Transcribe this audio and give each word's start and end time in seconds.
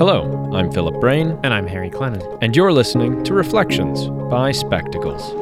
Hello, 0.00 0.50
I'm 0.54 0.72
Philip 0.72 0.98
Brain, 0.98 1.38
And 1.44 1.52
I'm 1.52 1.66
Harry 1.66 1.90
Clennon. 1.90 2.38
and 2.40 2.56
you're 2.56 2.72
listening 2.72 3.22
to 3.22 3.34
Reflections 3.34 4.08
by 4.30 4.50
Spectacles. 4.50 5.32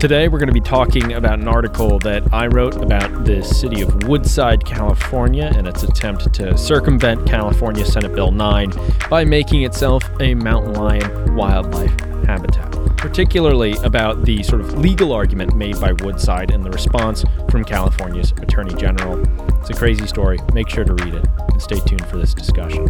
Today, 0.00 0.28
we're 0.28 0.38
going 0.38 0.46
to 0.46 0.54
be 0.54 0.60
talking 0.62 1.12
about 1.12 1.38
an 1.38 1.46
article 1.46 1.98
that 1.98 2.32
I 2.32 2.46
wrote 2.46 2.76
about 2.76 3.26
the 3.26 3.42
city 3.42 3.82
of 3.82 4.04
Woodside, 4.04 4.64
California, 4.64 5.52
and 5.54 5.68
its 5.68 5.82
attempt 5.82 6.32
to 6.32 6.56
circumvent 6.56 7.26
California 7.26 7.84
Senate 7.84 8.14
Bill 8.14 8.30
9 8.30 8.72
by 9.10 9.22
making 9.22 9.64
itself 9.64 10.02
a 10.20 10.32
mountain 10.32 10.72
lion 10.72 11.34
wildlife 11.34 12.00
habitat. 12.24 12.73
Particularly 13.04 13.74
about 13.84 14.24
the 14.24 14.42
sort 14.42 14.62
of 14.62 14.78
legal 14.78 15.12
argument 15.12 15.54
made 15.54 15.78
by 15.78 15.92
Woodside 15.92 16.50
and 16.50 16.64
the 16.64 16.70
response 16.70 17.22
from 17.50 17.62
California's 17.62 18.32
Attorney 18.40 18.74
General. 18.74 19.22
It's 19.60 19.68
a 19.68 19.74
crazy 19.74 20.06
story. 20.06 20.38
Make 20.54 20.70
sure 20.70 20.84
to 20.84 20.94
read 20.94 21.14
it 21.14 21.26
and 21.52 21.60
stay 21.60 21.78
tuned 21.80 22.06
for 22.06 22.16
this 22.16 22.32
discussion. 22.32 22.88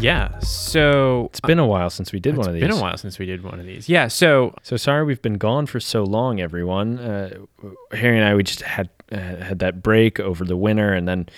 Yeah. 0.00 0.38
So 0.38 1.26
It's 1.30 1.40
been 1.40 1.58
a 1.58 1.66
while 1.66 1.90
since 1.90 2.12
we 2.12 2.20
did 2.20 2.36
one 2.36 2.46
of 2.46 2.54
these. 2.54 2.62
It's 2.62 2.70
been 2.70 2.78
a 2.78 2.80
while 2.80 2.96
since 2.96 3.18
we 3.18 3.26
did 3.26 3.42
one 3.42 3.58
of 3.58 3.66
these. 3.66 3.88
Yeah. 3.88 4.06
So 4.06 4.54
So 4.62 4.76
sorry 4.76 5.04
we've 5.04 5.20
been 5.20 5.36
gone 5.36 5.66
for 5.66 5.80
so 5.80 6.04
long, 6.04 6.40
everyone. 6.40 7.00
Uh, 7.00 7.30
Harry 7.90 8.16
and 8.16 8.24
I, 8.24 8.36
we 8.36 8.44
just 8.44 8.62
had 8.62 8.90
uh, 9.10 9.16
had 9.16 9.58
that 9.58 9.82
break 9.82 10.20
over 10.20 10.44
the 10.44 10.56
winter, 10.56 10.92
and 10.94 11.08
then 11.08 11.28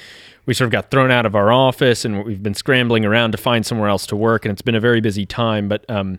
we 0.45 0.53
sort 0.53 0.67
of 0.67 0.73
got 0.73 0.91
thrown 0.91 1.11
out 1.11 1.25
of 1.25 1.35
our 1.35 1.51
office, 1.51 2.05
and 2.05 2.23
we've 2.25 2.43
been 2.43 2.55
scrambling 2.55 3.07
around 3.07 3.33
to 3.33 3.39
find 3.39 3.65
somewhere 3.65 3.89
else 3.89 4.07
to 4.09 4.17
work, 4.17 4.45
and 4.45 4.53
it's 4.53 4.63
been 4.63 4.75
a 4.75 4.81
very 4.81 5.01
busy 5.01 5.25
time. 5.25 5.67
But 5.67 5.89
um, 5.89 6.19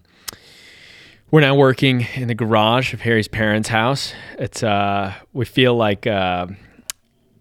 we're 1.31 1.41
now 1.41 1.55
working 1.55 2.05
in 2.15 2.27
the 2.27 2.35
garage 2.35 2.93
of 2.93 3.01
Harry's 3.01 3.29
parents' 3.29 3.69
house. 3.69 4.13
It's 4.37 4.61
uh, 4.63 5.13
we 5.33 5.45
feel 5.45 5.75
like 5.75 6.05
uh, 6.05 6.47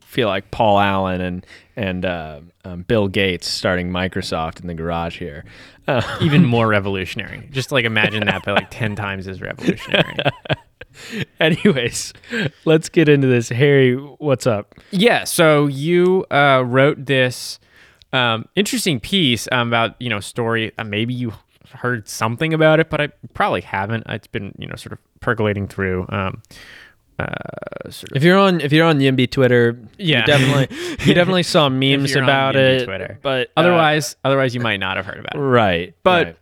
feel 0.00 0.28
like 0.28 0.50
Paul 0.50 0.78
Allen 0.78 1.20
and 1.20 1.46
and 1.76 2.04
uh, 2.04 2.40
um, 2.64 2.82
Bill 2.82 3.08
Gates 3.08 3.48
starting 3.48 3.90
Microsoft 3.90 4.60
in 4.60 4.68
the 4.68 4.74
garage 4.74 5.18
here. 5.18 5.44
Uh, 5.88 6.02
even 6.20 6.44
more 6.46 6.68
revolutionary. 6.68 7.48
Just 7.50 7.72
like 7.72 7.84
imagine 7.84 8.24
that, 8.26 8.44
but 8.44 8.54
like 8.54 8.68
ten 8.70 8.94
times 8.94 9.26
as 9.26 9.40
revolutionary. 9.40 10.16
Anyways, 11.40 12.12
let's 12.64 12.88
get 12.88 13.08
into 13.08 13.26
this. 13.26 13.48
Harry, 13.48 13.94
what's 13.96 14.46
up? 14.46 14.74
yeah. 14.92 15.24
So 15.24 15.66
you 15.66 16.26
uh, 16.30 16.62
wrote 16.64 17.06
this 17.06 17.58
um, 18.12 18.46
interesting 18.54 19.00
piece 19.00 19.48
um, 19.50 19.68
about 19.68 20.00
you 20.00 20.08
know 20.08 20.20
story. 20.20 20.72
Uh, 20.78 20.84
maybe 20.84 21.12
you 21.12 21.32
heard 21.72 22.08
something 22.08 22.52
about 22.54 22.80
it, 22.80 22.90
but 22.90 23.00
I 23.00 23.08
probably 23.34 23.60
haven't. 23.60 24.04
It's 24.08 24.26
been 24.26 24.54
you 24.58 24.66
know 24.66 24.76
sort 24.76 24.92
of 24.92 24.98
percolating 25.20 25.68
through. 25.68 26.06
Um, 26.08 26.42
uh, 27.18 27.90
sort 27.90 28.12
of 28.12 28.16
If 28.16 28.22
you're 28.22 28.38
on 28.38 28.60
if 28.60 28.72
you're 28.72 28.86
on 28.86 28.98
YIMBY 28.98 29.30
Twitter, 29.30 29.78
Yeah. 29.98 30.20
you 30.20 30.26
definitely 30.26 30.76
you 31.04 31.14
definitely 31.14 31.42
saw 31.42 31.68
memes 31.68 32.16
about 32.16 32.56
it. 32.56 32.84
Twitter. 32.86 33.18
But 33.22 33.48
uh, 33.48 33.60
otherwise, 33.60 34.16
otherwise 34.24 34.54
you 34.54 34.60
might 34.60 34.78
not 34.78 34.96
have 34.96 35.04
heard 35.06 35.18
about 35.18 35.34
it. 35.34 35.38
right, 35.38 35.94
But 36.02 36.26
right. 36.26 36.36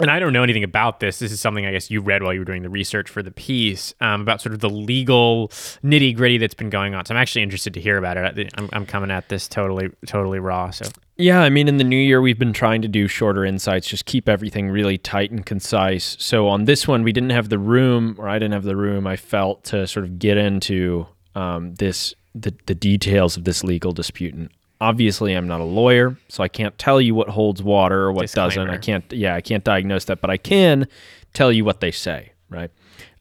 And 0.00 0.10
I 0.10 0.18
don't 0.18 0.32
know 0.32 0.42
anything 0.42 0.64
about 0.64 1.00
this. 1.00 1.18
This 1.18 1.32
is 1.32 1.40
something 1.40 1.66
I 1.66 1.72
guess 1.72 1.90
you 1.90 2.00
read 2.00 2.22
while 2.22 2.32
you 2.32 2.40
were 2.40 2.44
doing 2.44 2.62
the 2.62 2.70
research 2.70 3.10
for 3.10 3.22
the 3.22 3.30
piece 3.30 3.94
um, 4.00 4.22
about 4.22 4.40
sort 4.40 4.54
of 4.54 4.60
the 4.60 4.70
legal 4.70 5.48
nitty 5.84 6.16
gritty 6.16 6.38
that's 6.38 6.54
been 6.54 6.70
going 6.70 6.94
on. 6.94 7.04
So 7.04 7.14
I'm 7.14 7.20
actually 7.20 7.42
interested 7.42 7.74
to 7.74 7.80
hear 7.80 7.98
about 7.98 8.16
it. 8.16 8.52
I'm, 8.56 8.68
I'm 8.72 8.86
coming 8.86 9.10
at 9.10 9.28
this 9.28 9.48
totally 9.48 9.90
totally 10.06 10.38
raw. 10.38 10.70
So 10.70 10.86
Yeah, 11.16 11.42
I 11.42 11.50
mean, 11.50 11.68
in 11.68 11.76
the 11.76 11.84
new 11.84 11.96
year, 11.96 12.22
we've 12.22 12.38
been 12.38 12.54
trying 12.54 12.80
to 12.82 12.88
do 12.88 13.06
shorter 13.06 13.44
insights, 13.44 13.86
just 13.86 14.06
keep 14.06 14.28
everything 14.28 14.70
really 14.70 14.96
tight 14.96 15.30
and 15.30 15.44
concise. 15.44 16.16
So 16.18 16.48
on 16.48 16.64
this 16.64 16.88
one, 16.88 17.02
we 17.02 17.12
didn't 17.12 17.30
have 17.30 17.50
the 17.50 17.58
room, 17.58 18.16
or 18.18 18.28
I 18.28 18.38
didn't 18.38 18.52
have 18.52 18.64
the 18.64 18.76
room. 18.76 19.06
I 19.06 19.16
felt 19.16 19.64
to 19.64 19.86
sort 19.86 20.04
of 20.04 20.18
get 20.18 20.38
into 20.38 21.06
um, 21.34 21.74
this 21.74 22.14
the 22.34 22.54
the 22.66 22.74
details 22.74 23.36
of 23.36 23.44
this 23.44 23.62
legal 23.62 23.92
dispute. 23.92 24.34
And 24.34 24.48
obviously, 24.82 25.32
I'm 25.34 25.46
not 25.46 25.60
a 25.60 25.64
lawyer, 25.64 26.16
so 26.28 26.42
I 26.42 26.48
can't 26.48 26.76
tell 26.76 27.00
you 27.00 27.14
what 27.14 27.28
holds 27.28 27.62
water 27.62 28.00
or 28.02 28.12
what 28.12 28.30
doesn't. 28.32 28.68
I 28.68 28.76
can't. 28.78 29.04
Yeah, 29.12 29.34
I 29.34 29.40
can't 29.40 29.64
diagnose 29.64 30.04
that, 30.06 30.20
but 30.20 30.30
I 30.30 30.36
can 30.36 30.86
tell 31.32 31.52
you 31.52 31.64
what 31.64 31.80
they 31.80 31.90
say, 31.90 32.32
right? 32.50 32.70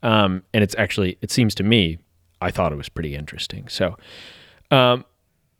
Um, 0.03 0.43
and 0.53 0.63
it's 0.63 0.75
actually, 0.77 1.17
it 1.21 1.31
seems 1.31 1.53
to 1.55 1.63
me, 1.63 1.99
I 2.41 2.51
thought 2.51 2.73
it 2.73 2.77
was 2.77 2.89
pretty 2.89 3.15
interesting. 3.15 3.67
So. 3.67 3.97
Um, 4.71 5.05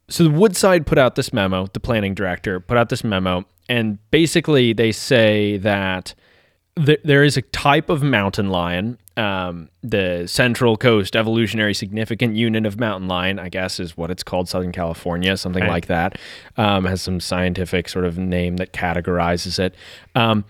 so 0.10 0.26
the 0.26 0.30
Woodside 0.30 0.86
put 0.86 0.98
out 0.98 1.16
this 1.16 1.32
memo, 1.32 1.68
the 1.74 1.80
planning 1.80 2.14
director 2.14 2.60
put 2.60 2.78
out 2.78 2.90
this 2.90 3.04
memo, 3.04 3.46
and 3.70 3.98
basically 4.12 4.74
they 4.74 4.92
say 4.92 5.58
that 5.58 6.14
th- 6.76 7.00
there 7.06 7.24
is 7.24 7.38
a 7.38 7.42
type 7.42 7.90
of 7.90 8.04
mountain 8.04 8.50
lion, 8.50 8.98
um, 9.18 9.70
the 9.84 10.26
Central 10.28 10.78
Coast 10.78 11.16
Evolutionary 11.16 11.74
Significant 11.74 12.36
Unit 12.36 12.66
of 12.66 12.80
Mountain 12.80 13.08
Lion, 13.08 13.40
I 13.40 13.50
guess 13.50 13.80
is 13.80 13.98
what 13.98 14.10
it's 14.12 14.24
called, 14.24 14.48
Southern 14.50 14.72
California, 14.72 15.36
something 15.38 15.64
Okay. 15.64 15.72
like 15.72 15.88
that. 15.88 16.18
Um, 16.58 16.86
has 16.86 17.02
some 17.02 17.20
scientific 17.20 17.90
sort 17.90 18.06
of 18.06 18.18
name 18.18 18.58
that 18.58 18.74
categorizes 18.74 19.60
it. 19.60 19.76
Um, 20.16 20.46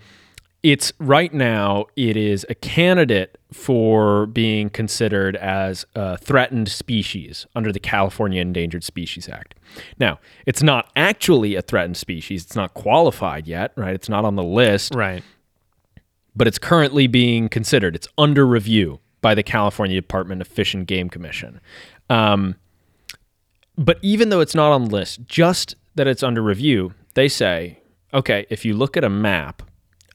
it's 0.62 0.92
right 1.00 1.34
now 1.34 1.86
it 1.96 2.16
is 2.16 2.46
a 2.48 2.54
candidate 2.54 3.36
for 3.52 4.26
being 4.26 4.70
considered 4.70 5.34
as 5.36 5.84
a 5.96 6.16
threatened 6.16 6.68
species 6.68 7.46
under 7.56 7.72
the 7.72 7.80
California 7.80 8.40
Endangered 8.40 8.84
Species 8.84 9.28
Act. 9.28 9.56
Now, 9.98 10.20
it's 10.46 10.62
not 10.62 10.88
actually 10.94 11.56
a 11.56 11.62
threatened 11.62 11.96
species. 11.96 12.44
It's 12.44 12.54
not 12.54 12.74
qualified 12.74 13.48
yet, 13.48 13.72
right? 13.74 13.92
It's 13.94 14.08
not 14.08 14.24
on 14.24 14.36
the 14.36 14.44
list, 14.44 14.94
right, 14.94 15.24
but 16.34 16.46
it's 16.46 16.58
currently 16.58 17.06
being 17.06 17.48
considered. 17.48 17.94
It's 17.94 18.08
under 18.18 18.46
review 18.46 19.00
by 19.20 19.34
the 19.34 19.42
California 19.42 20.00
Department 20.00 20.40
of 20.40 20.48
Fish 20.48 20.74
and 20.74 20.86
Game 20.86 21.08
Commission. 21.08 21.60
Um, 22.10 22.56
but 23.76 23.98
even 24.02 24.28
though 24.28 24.40
it's 24.40 24.54
not 24.54 24.72
on 24.72 24.84
the 24.86 24.90
list, 24.90 25.20
just 25.26 25.76
that 25.94 26.06
it's 26.06 26.22
under 26.22 26.42
review, 26.42 26.94
they 27.14 27.28
say, 27.28 27.78
okay, 28.12 28.46
if 28.50 28.64
you 28.64 28.74
look 28.74 28.96
at 28.96 29.04
a 29.04 29.08
map 29.08 29.62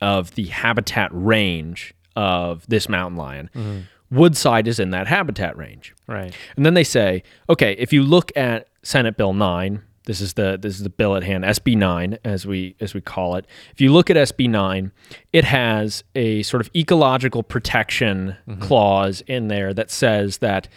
of 0.02 0.36
the 0.36 0.46
habitat 0.46 1.10
range 1.14 1.94
of 2.16 2.68
this 2.68 2.88
mountain 2.90 3.18
lion, 3.18 3.88
Woodside 4.12 4.68
is 4.68 4.80
in 4.80 4.92
that 4.92 5.08
habitat 5.08 5.58
range. 5.58 5.94
right, 6.08 6.34
And 6.56 6.66
then 6.66 6.74
they 6.76 6.84
say, 6.84 7.24
okay, 7.50 7.74
if 7.74 7.92
you 7.92 8.04
look 8.04 8.32
at 8.38 8.68
Senate 8.84 9.18
Bill 9.18 9.34
9, 9.34 9.82
this 10.08 10.22
is 10.22 10.34
the 10.34 10.58
this 10.60 10.78
is 10.78 10.84
the 10.84 10.90
bill 10.90 11.18
at 11.18 11.24
hand, 11.24 11.44
SB 11.44 11.76
9 11.76 12.18
as 12.24 12.48
we 12.48 12.76
as 12.80 12.94
we 12.94 13.02
call 13.02 13.36
it. 13.36 13.46
If 13.74 13.82
you 13.82 13.92
look 13.92 14.10
at 14.10 14.16
SB 14.16 14.50
9, 14.50 14.92
it 15.34 15.44
has 15.44 16.04
a 16.16 16.44
sort 16.44 16.62
of 16.62 16.72
ecological 16.74 17.44
protection 17.44 18.38
mm-hmm. 18.48 18.62
clause 18.62 19.22
in 19.28 19.50
there 19.50 19.74
that 19.74 19.92
says 19.92 20.38
that 20.38 20.70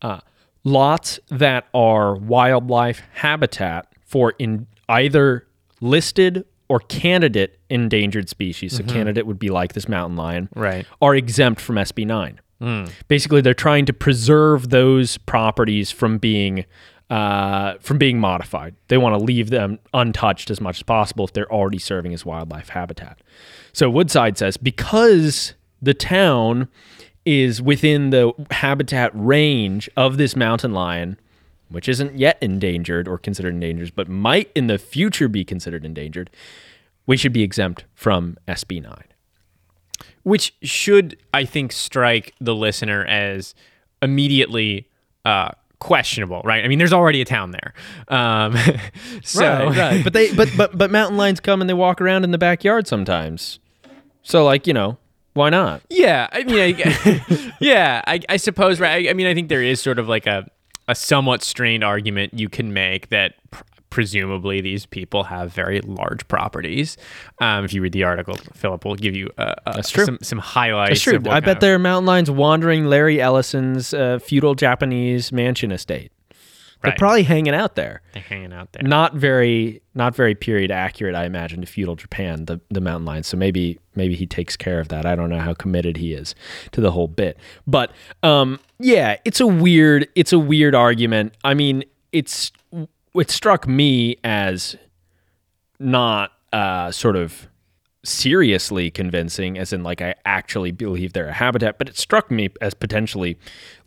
uh, 0.00 0.20
lots 0.62 1.18
that 1.28 1.66
are 1.74 2.14
wildlife 2.14 3.02
habitat 3.14 3.92
for 4.06 4.34
in 4.38 4.68
either 4.88 5.46
listed 5.80 6.44
or 6.68 6.78
candidate 6.78 7.58
endangered 7.68 8.28
species, 8.28 8.76
so 8.76 8.82
mm-hmm. 8.82 8.92
candidate 8.92 9.26
would 9.26 9.40
be 9.40 9.48
like 9.48 9.72
this 9.72 9.88
mountain 9.88 10.16
lion, 10.16 10.48
right. 10.54 10.86
are 11.02 11.16
exempt 11.16 11.60
from 11.60 11.76
SB 11.76 12.06
9. 12.06 12.40
Mm. 12.60 12.90
Basically, 13.08 13.40
they're 13.40 13.54
trying 13.54 13.86
to 13.86 13.92
preserve 13.92 14.70
those 14.70 15.16
properties 15.16 15.90
from 15.90 16.18
being 16.18 16.64
uh, 17.10 17.74
from 17.80 17.98
being 17.98 18.18
modified. 18.18 18.74
They 18.88 18.98
want 18.98 19.18
to 19.18 19.24
leave 19.24 19.50
them 19.50 19.78
untouched 19.94 20.50
as 20.50 20.60
much 20.60 20.78
as 20.78 20.82
possible 20.82 21.24
if 21.24 21.32
they're 21.32 21.52
already 21.52 21.78
serving 21.78 22.12
as 22.12 22.26
wildlife 22.26 22.70
habitat. 22.70 23.20
So 23.72 23.88
Woodside 23.88 24.36
says 24.36 24.56
because 24.56 25.54
the 25.80 25.94
town 25.94 26.68
is 27.24 27.60
within 27.60 28.10
the 28.10 28.32
habitat 28.50 29.10
range 29.14 29.88
of 29.96 30.16
this 30.16 30.34
mountain 30.34 30.72
lion, 30.72 31.18
which 31.68 31.88
isn't 31.88 32.18
yet 32.18 32.38
endangered 32.40 33.06
or 33.06 33.18
considered 33.18 33.54
endangered, 33.54 33.92
but 33.94 34.08
might 34.08 34.50
in 34.54 34.66
the 34.66 34.78
future 34.78 35.28
be 35.28 35.44
considered 35.44 35.84
endangered, 35.84 36.30
we 37.06 37.16
should 37.16 37.32
be 37.32 37.42
exempt 37.42 37.84
from 37.94 38.36
SB 38.46 38.82
9. 38.82 39.02
Which 40.22 40.54
should 40.62 41.18
I 41.32 41.44
think 41.44 41.72
strike 41.72 42.34
the 42.40 42.54
listener 42.54 43.04
as 43.04 43.54
immediately 44.02 44.88
uh, 45.24 45.52
questionable, 45.78 46.42
right? 46.44 46.64
I 46.64 46.68
mean, 46.68 46.78
there's 46.78 46.92
already 46.92 47.20
a 47.20 47.24
town 47.24 47.52
there, 47.52 47.74
um, 48.08 48.56
so 49.22 49.40
right, 49.40 49.76
right. 49.76 50.00
But 50.04 50.12
they, 50.12 50.34
but 50.34 50.50
but 50.56 50.76
but 50.76 50.90
mountain 50.90 51.16
lions 51.16 51.40
come 51.40 51.60
and 51.60 51.68
they 51.68 51.74
walk 51.74 52.00
around 52.00 52.24
in 52.24 52.30
the 52.30 52.38
backyard 52.38 52.86
sometimes. 52.86 53.58
So 54.22 54.44
like 54.44 54.66
you 54.66 54.72
know, 54.74 54.98
why 55.38 55.50
not? 55.50 55.82
Yeah, 55.88 56.26
I 56.32 56.42
mean, 56.42 56.58
I, 56.58 57.54
yeah, 57.60 58.02
I, 58.06 58.20
I 58.28 58.36
suppose, 58.38 58.80
right? 58.80 59.06
I, 59.06 59.10
I 59.10 59.12
mean, 59.12 59.26
I 59.26 59.34
think 59.34 59.48
there 59.48 59.62
is 59.62 59.80
sort 59.80 59.98
of 60.00 60.08
like 60.08 60.26
a, 60.26 60.50
a 60.88 60.94
somewhat 60.94 61.42
strained 61.44 61.84
argument 61.84 62.34
you 62.34 62.48
can 62.48 62.72
make 62.72 63.08
that 63.10 63.34
presumably 63.90 64.60
these 64.60 64.86
people 64.86 65.24
have 65.24 65.52
very 65.52 65.80
large 65.80 66.26
properties. 66.28 66.96
Um, 67.40 67.64
if 67.64 67.72
you 67.72 67.82
read 67.82 67.92
the 67.92 68.04
article, 68.04 68.36
Philip 68.54 68.84
will 68.84 68.94
give 68.96 69.16
you 69.16 69.30
uh, 69.38 69.54
uh, 69.66 69.82
some 69.82 70.18
some 70.22 70.38
highlights. 70.38 70.90
That's 71.04 71.22
true. 71.22 71.30
I 71.30 71.40
bet 71.40 71.56
of- 71.56 71.60
there 71.60 71.74
are 71.74 71.78
mountain 71.78 72.06
lions 72.06 72.30
wandering 72.30 72.86
Larry 72.86 73.20
Ellison's 73.20 73.94
uh, 73.94 74.18
feudal 74.18 74.54
Japanese 74.54 75.32
mansion 75.32 75.72
estate. 75.72 76.12
They're 76.80 76.92
probably 76.92 77.24
hanging 77.24 77.56
out 77.56 77.74
there. 77.74 78.02
they're 78.12 78.22
hanging 78.22 78.52
out 78.52 78.70
there. 78.72 78.84
Not 78.84 79.12
very, 79.14 79.82
not 79.96 80.14
very 80.14 80.36
period 80.36 80.70
accurate, 80.70 81.16
I 81.16 81.24
imagine, 81.24 81.60
to 81.62 81.66
feudal 81.66 81.96
Japan, 81.96 82.44
the 82.44 82.60
the 82.70 82.80
mountain 82.80 83.04
lions. 83.04 83.26
So 83.26 83.36
maybe 83.36 83.80
maybe 83.96 84.14
he 84.14 84.26
takes 84.26 84.56
care 84.56 84.78
of 84.78 84.86
that. 84.88 85.04
I 85.04 85.16
don't 85.16 85.28
know 85.28 85.40
how 85.40 85.54
committed 85.54 85.96
he 85.96 86.12
is 86.12 86.36
to 86.70 86.80
the 86.80 86.92
whole 86.92 87.08
bit, 87.08 87.36
but 87.66 87.90
um, 88.22 88.60
yeah, 88.78 89.16
it's 89.24 89.40
a 89.40 89.46
weird, 89.46 90.06
it's 90.14 90.32
a 90.32 90.38
weird 90.38 90.76
argument. 90.76 91.34
I 91.42 91.54
mean, 91.54 91.82
it's 92.12 92.52
it 93.14 93.30
struck 93.30 93.66
me 93.66 94.16
as 94.24 94.76
not 95.78 96.32
uh, 96.52 96.90
sort 96.90 97.16
of 97.16 97.48
seriously 98.04 98.90
convincing, 98.90 99.58
as 99.58 99.72
in 99.72 99.82
like 99.82 100.00
I 100.00 100.14
actually 100.24 100.70
believe 100.72 101.12
they're 101.12 101.28
a 101.28 101.32
habitat, 101.32 101.78
but 101.78 101.88
it 101.88 101.96
struck 101.96 102.30
me 102.30 102.48
as 102.60 102.74
potentially 102.74 103.38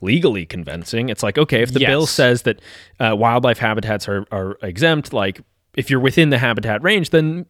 legally 0.01 0.45
convincing. 0.45 1.09
It's 1.09 1.23
like 1.23 1.37
okay, 1.37 1.61
if 1.61 1.73
the 1.73 1.79
bill 1.85 2.05
says 2.05 2.43
that 2.43 2.61
uh, 2.99 3.15
wildlife 3.17 3.57
habitats 3.57 4.07
are, 4.07 4.25
are 4.31 4.57
exempt, 4.61 5.13
like 5.13 5.41
if 5.75 5.89
you're 5.89 5.99
within 5.99 6.29
the 6.29 6.37
habitat 6.37 6.83
range, 6.83 7.09
then 7.11 7.45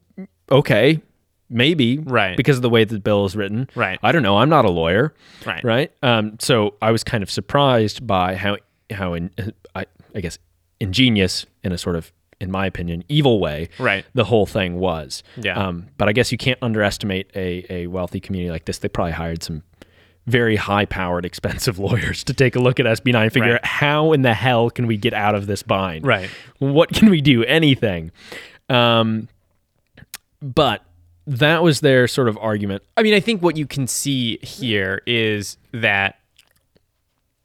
okay, 0.51 1.01
maybe 1.49 1.97
Right. 1.97 2.37
because 2.37 2.55
of 2.57 2.61
the 2.61 2.69
way 2.69 2.83
the 2.85 2.99
bill 2.99 3.25
is 3.25 3.35
written. 3.35 3.67
Right. 3.75 3.99
I 4.03 4.11
don't 4.11 4.23
know. 4.23 4.37
I'm 4.37 4.49
not 4.49 4.63
a 4.65 4.71
lawyer. 4.71 5.13
Right. 5.45 5.63
Right. 5.63 5.91
Um, 6.03 6.37
so 6.39 6.75
I 6.81 6.91
was 6.91 7.03
kind 7.03 7.23
of 7.23 7.31
surprised 7.31 8.05
by 8.05 8.35
how 8.35 8.57
how 8.91 9.13
in, 9.13 9.31
I, 9.75 9.85
I 10.15 10.19
guess 10.21 10.37
ingenious 10.81 11.45
in 11.63 11.71
a 11.71 11.77
sort 11.77 11.95
of 11.95 12.11
in 12.39 12.49
my 12.51 12.65
opinion 12.65 13.03
evil 13.07 13.39
way 13.39 13.69
Right. 13.77 14.03
the 14.15 14.23
whole 14.25 14.45
thing 14.47 14.79
was. 14.79 15.21
Yeah. 15.37 15.53
Um, 15.55 15.87
but 15.97 16.09
I 16.09 16.11
guess 16.11 16.31
you 16.31 16.37
can't 16.39 16.57
underestimate 16.63 17.29
a, 17.35 17.65
a 17.69 17.87
wealthy 17.87 18.19
community 18.19 18.49
like 18.51 18.65
this. 18.65 18.79
They 18.79 18.89
probably 18.89 19.11
hired 19.13 19.43
some 19.43 19.61
very 20.25 20.55
high 20.55 20.85
powered, 20.85 21.23
expensive 21.31 21.77
lawyers 21.77 22.23
to 22.23 22.33
take 22.33 22.55
a 22.55 22.59
look 22.59 22.79
at 22.79 22.87
SB9 22.87 23.15
and 23.23 23.31
figure 23.33 23.49
Right. 23.51 23.55
out 23.57 23.65
how 23.65 24.11
in 24.13 24.23
the 24.23 24.33
hell 24.33 24.71
can 24.71 24.87
we 24.87 24.97
get 24.97 25.13
out 25.13 25.35
of 25.35 25.45
this 25.45 25.61
bind? 25.61 26.03
Right. 26.05 26.29
What 26.57 26.89
can 26.89 27.11
we 27.11 27.21
do? 27.21 27.43
Anything. 27.43 28.11
Um, 28.69 29.27
but 30.41 30.83
that 31.27 31.61
was 31.61 31.81
their 31.81 32.07
sort 32.07 32.27
of 32.27 32.37
argument. 32.39 32.81
I 32.97 33.03
mean, 33.03 33.13
I 33.13 33.19
think 33.19 33.43
what 33.43 33.55
you 33.55 33.67
can 33.67 33.85
see 33.85 34.37
here 34.41 35.03
is 35.05 35.57
that 35.73 36.17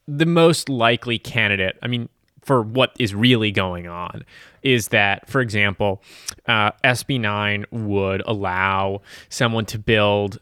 the 0.09 0.25
most 0.27 0.69
likely 0.71 1.19
candidate, 1.19 1.77
I 1.83 1.89
mean, 1.89 2.09
for 2.47 2.63
what 2.63 2.93
is 2.99 3.15
really 3.15 3.51
going 3.51 3.89
on, 3.89 4.25
is 4.63 4.89
that, 4.89 5.29
for 5.29 5.41
example, 5.41 6.03
uh, 6.47 6.71
SB9 6.85 7.65
would 7.73 8.23
allow 8.25 9.03
someone 9.29 9.67
to 9.67 9.79
build 9.79 10.39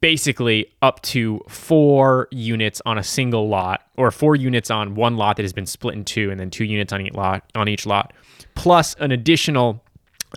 basically 0.00 0.66
up 0.82 1.00
to 1.00 1.40
four 1.48 2.28
units 2.30 2.82
on 2.84 2.98
a 2.98 3.02
single 3.02 3.48
lot 3.48 3.88
or 3.96 4.10
four 4.10 4.36
units 4.36 4.70
on 4.70 4.94
one 4.94 5.16
lot 5.16 5.36
that 5.36 5.42
has 5.44 5.54
been 5.54 5.64
split 5.64 5.94
in 5.94 6.04
two 6.04 6.30
and 6.30 6.38
then 6.38 6.50
two 6.50 6.64
units 6.64 6.92
on 6.92 7.00
each 7.00 7.14
lot 7.14 7.42
on 7.54 7.68
each 7.68 7.86
lot 7.86 8.12
plus 8.54 8.94
an 9.00 9.10
additional 9.12 9.82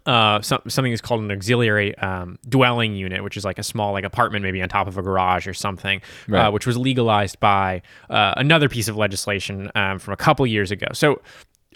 uh, 0.05 0.41
some, 0.41 0.61
something 0.67 0.91
is 0.91 1.01
called 1.01 1.21
an 1.21 1.31
auxiliary 1.31 1.97
um, 1.97 2.37
dwelling 2.47 2.95
unit, 2.95 3.23
which 3.23 3.37
is 3.37 3.43
like 3.45 3.57
a 3.59 3.63
small 3.63 3.91
like 3.93 4.03
apartment, 4.03 4.43
maybe 4.43 4.61
on 4.61 4.69
top 4.69 4.87
of 4.87 4.97
a 4.97 5.01
garage 5.01 5.47
or 5.47 5.53
something, 5.53 6.01
Right. 6.27 6.45
uh, 6.47 6.51
which 6.51 6.65
was 6.67 6.77
legalized 6.77 7.39
by 7.39 7.81
uh, 8.09 8.33
another 8.37 8.69
piece 8.69 8.87
of 8.87 8.95
legislation 8.95 9.71
um, 9.75 9.99
from 9.99 10.13
a 10.13 10.17
couple 10.17 10.45
years 10.47 10.71
ago. 10.71 10.87
So, 10.93 11.21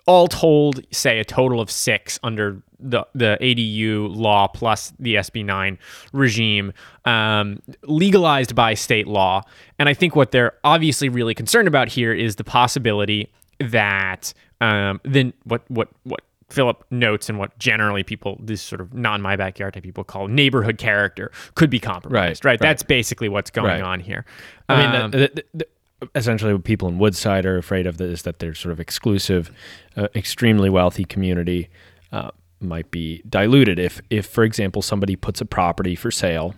all 0.07 0.27
told, 0.27 0.81
say 0.91 1.19
a 1.19 1.23
total 1.23 1.61
of 1.61 1.69
six 1.69 2.19
under 2.23 2.61
the 2.79 3.05
the 3.13 3.37
ADU 3.39 4.13
law 4.15 4.47
plus 4.47 4.91
the 4.97 5.13
SB9 5.15 5.77
regime, 6.11 6.73
um, 7.05 7.61
legalized 7.83 8.55
by 8.55 8.73
state 8.73 9.05
law. 9.07 9.43
And 9.77 9.87
I 9.87 9.93
think 9.93 10.15
what 10.15 10.31
they're 10.31 10.53
obviously 10.63 11.07
really 11.07 11.35
concerned 11.35 11.67
about 11.67 11.87
here 11.87 12.11
is 12.13 12.37
the 12.37 12.43
possibility 12.43 13.31
that 13.59 14.33
um, 14.59 14.99
then 15.03 15.33
what 15.43 15.61
what 15.69 15.89
what 16.03 16.21
Philip 16.51 16.83
notes 16.91 17.29
and 17.29 17.39
what 17.39 17.57
generally 17.57 18.03
people, 18.03 18.37
this 18.41 18.61
sort 18.61 18.81
of 18.81 18.93
non 18.93 19.21
my 19.21 19.35
backyard 19.35 19.73
type 19.73 19.83
people 19.83 20.03
call 20.03 20.27
neighborhood 20.27 20.77
character, 20.77 21.31
could 21.55 21.69
be 21.69 21.79
compromised. 21.79 22.43
Right, 22.45 22.51
Right. 22.51 22.51
right. 22.53 22.59
That's 22.59 22.83
basically 22.83 23.29
what's 23.29 23.49
going 23.51 23.67
Right. 23.67 23.81
on 23.81 23.99
here. 23.99 24.25
I 24.69 24.77
mean, 24.77 25.01
Um, 25.01 25.11
the, 25.11 25.17
the, 25.33 25.45
the, 25.53 25.67
essentially, 26.15 26.53
what 26.53 26.63
people 26.63 26.87
in 26.87 26.97
Woodside 26.97 27.45
are 27.45 27.57
afraid 27.57 27.85
of 27.87 27.99
is 28.01 28.23
that 28.23 28.39
their 28.39 28.53
sort 28.53 28.71
of 28.73 28.79
exclusive, 28.79 29.51
uh, 29.95 30.07
extremely 30.15 30.69
wealthy 30.69 31.05
community 31.05 31.69
uh, 32.11 32.31
might 32.59 32.91
be 32.91 33.21
diluted 33.29 33.79
if, 33.79 34.01
if, 34.09 34.25
for 34.25 34.43
example, 34.43 34.81
somebody 34.81 35.15
puts 35.15 35.41
a 35.41 35.45
property 35.45 35.95
for 35.95 36.11
sale 36.11 36.53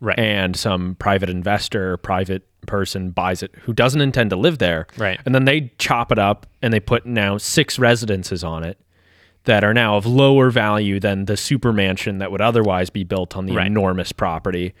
right. 0.00 0.18
and 0.18 0.56
some 0.56 0.96
private 0.96 1.28
investor, 1.30 1.96
private 1.98 2.46
person 2.66 3.10
buys 3.10 3.42
it 3.42 3.52
who 3.62 3.72
doesn't 3.72 4.00
intend 4.00 4.30
to 4.30 4.36
live 4.36 4.58
there, 4.58 4.86
Right. 4.96 5.20
And 5.26 5.34
then 5.34 5.44
they 5.44 5.72
chop 5.78 6.12
it 6.12 6.18
up 6.18 6.46
and 6.62 6.72
they 6.72 6.78
put 6.80 7.04
now 7.04 7.36
six 7.38 7.78
residences 7.78 8.44
on 8.44 8.62
it 8.64 8.78
that 9.44 9.64
are 9.64 9.74
now 9.74 9.96
of 9.96 10.06
lower 10.06 10.50
value 10.50 11.00
than 11.00 11.24
the 11.24 11.36
super 11.36 11.72
mansion 11.72 12.18
that 12.18 12.30
would 12.30 12.40
otherwise 12.40 12.90
be 12.90 13.04
built 13.04 13.36
on 13.36 13.46
the 13.46 13.54
Right. 13.54 13.66
enormous 13.66 14.12
property. 14.12 14.72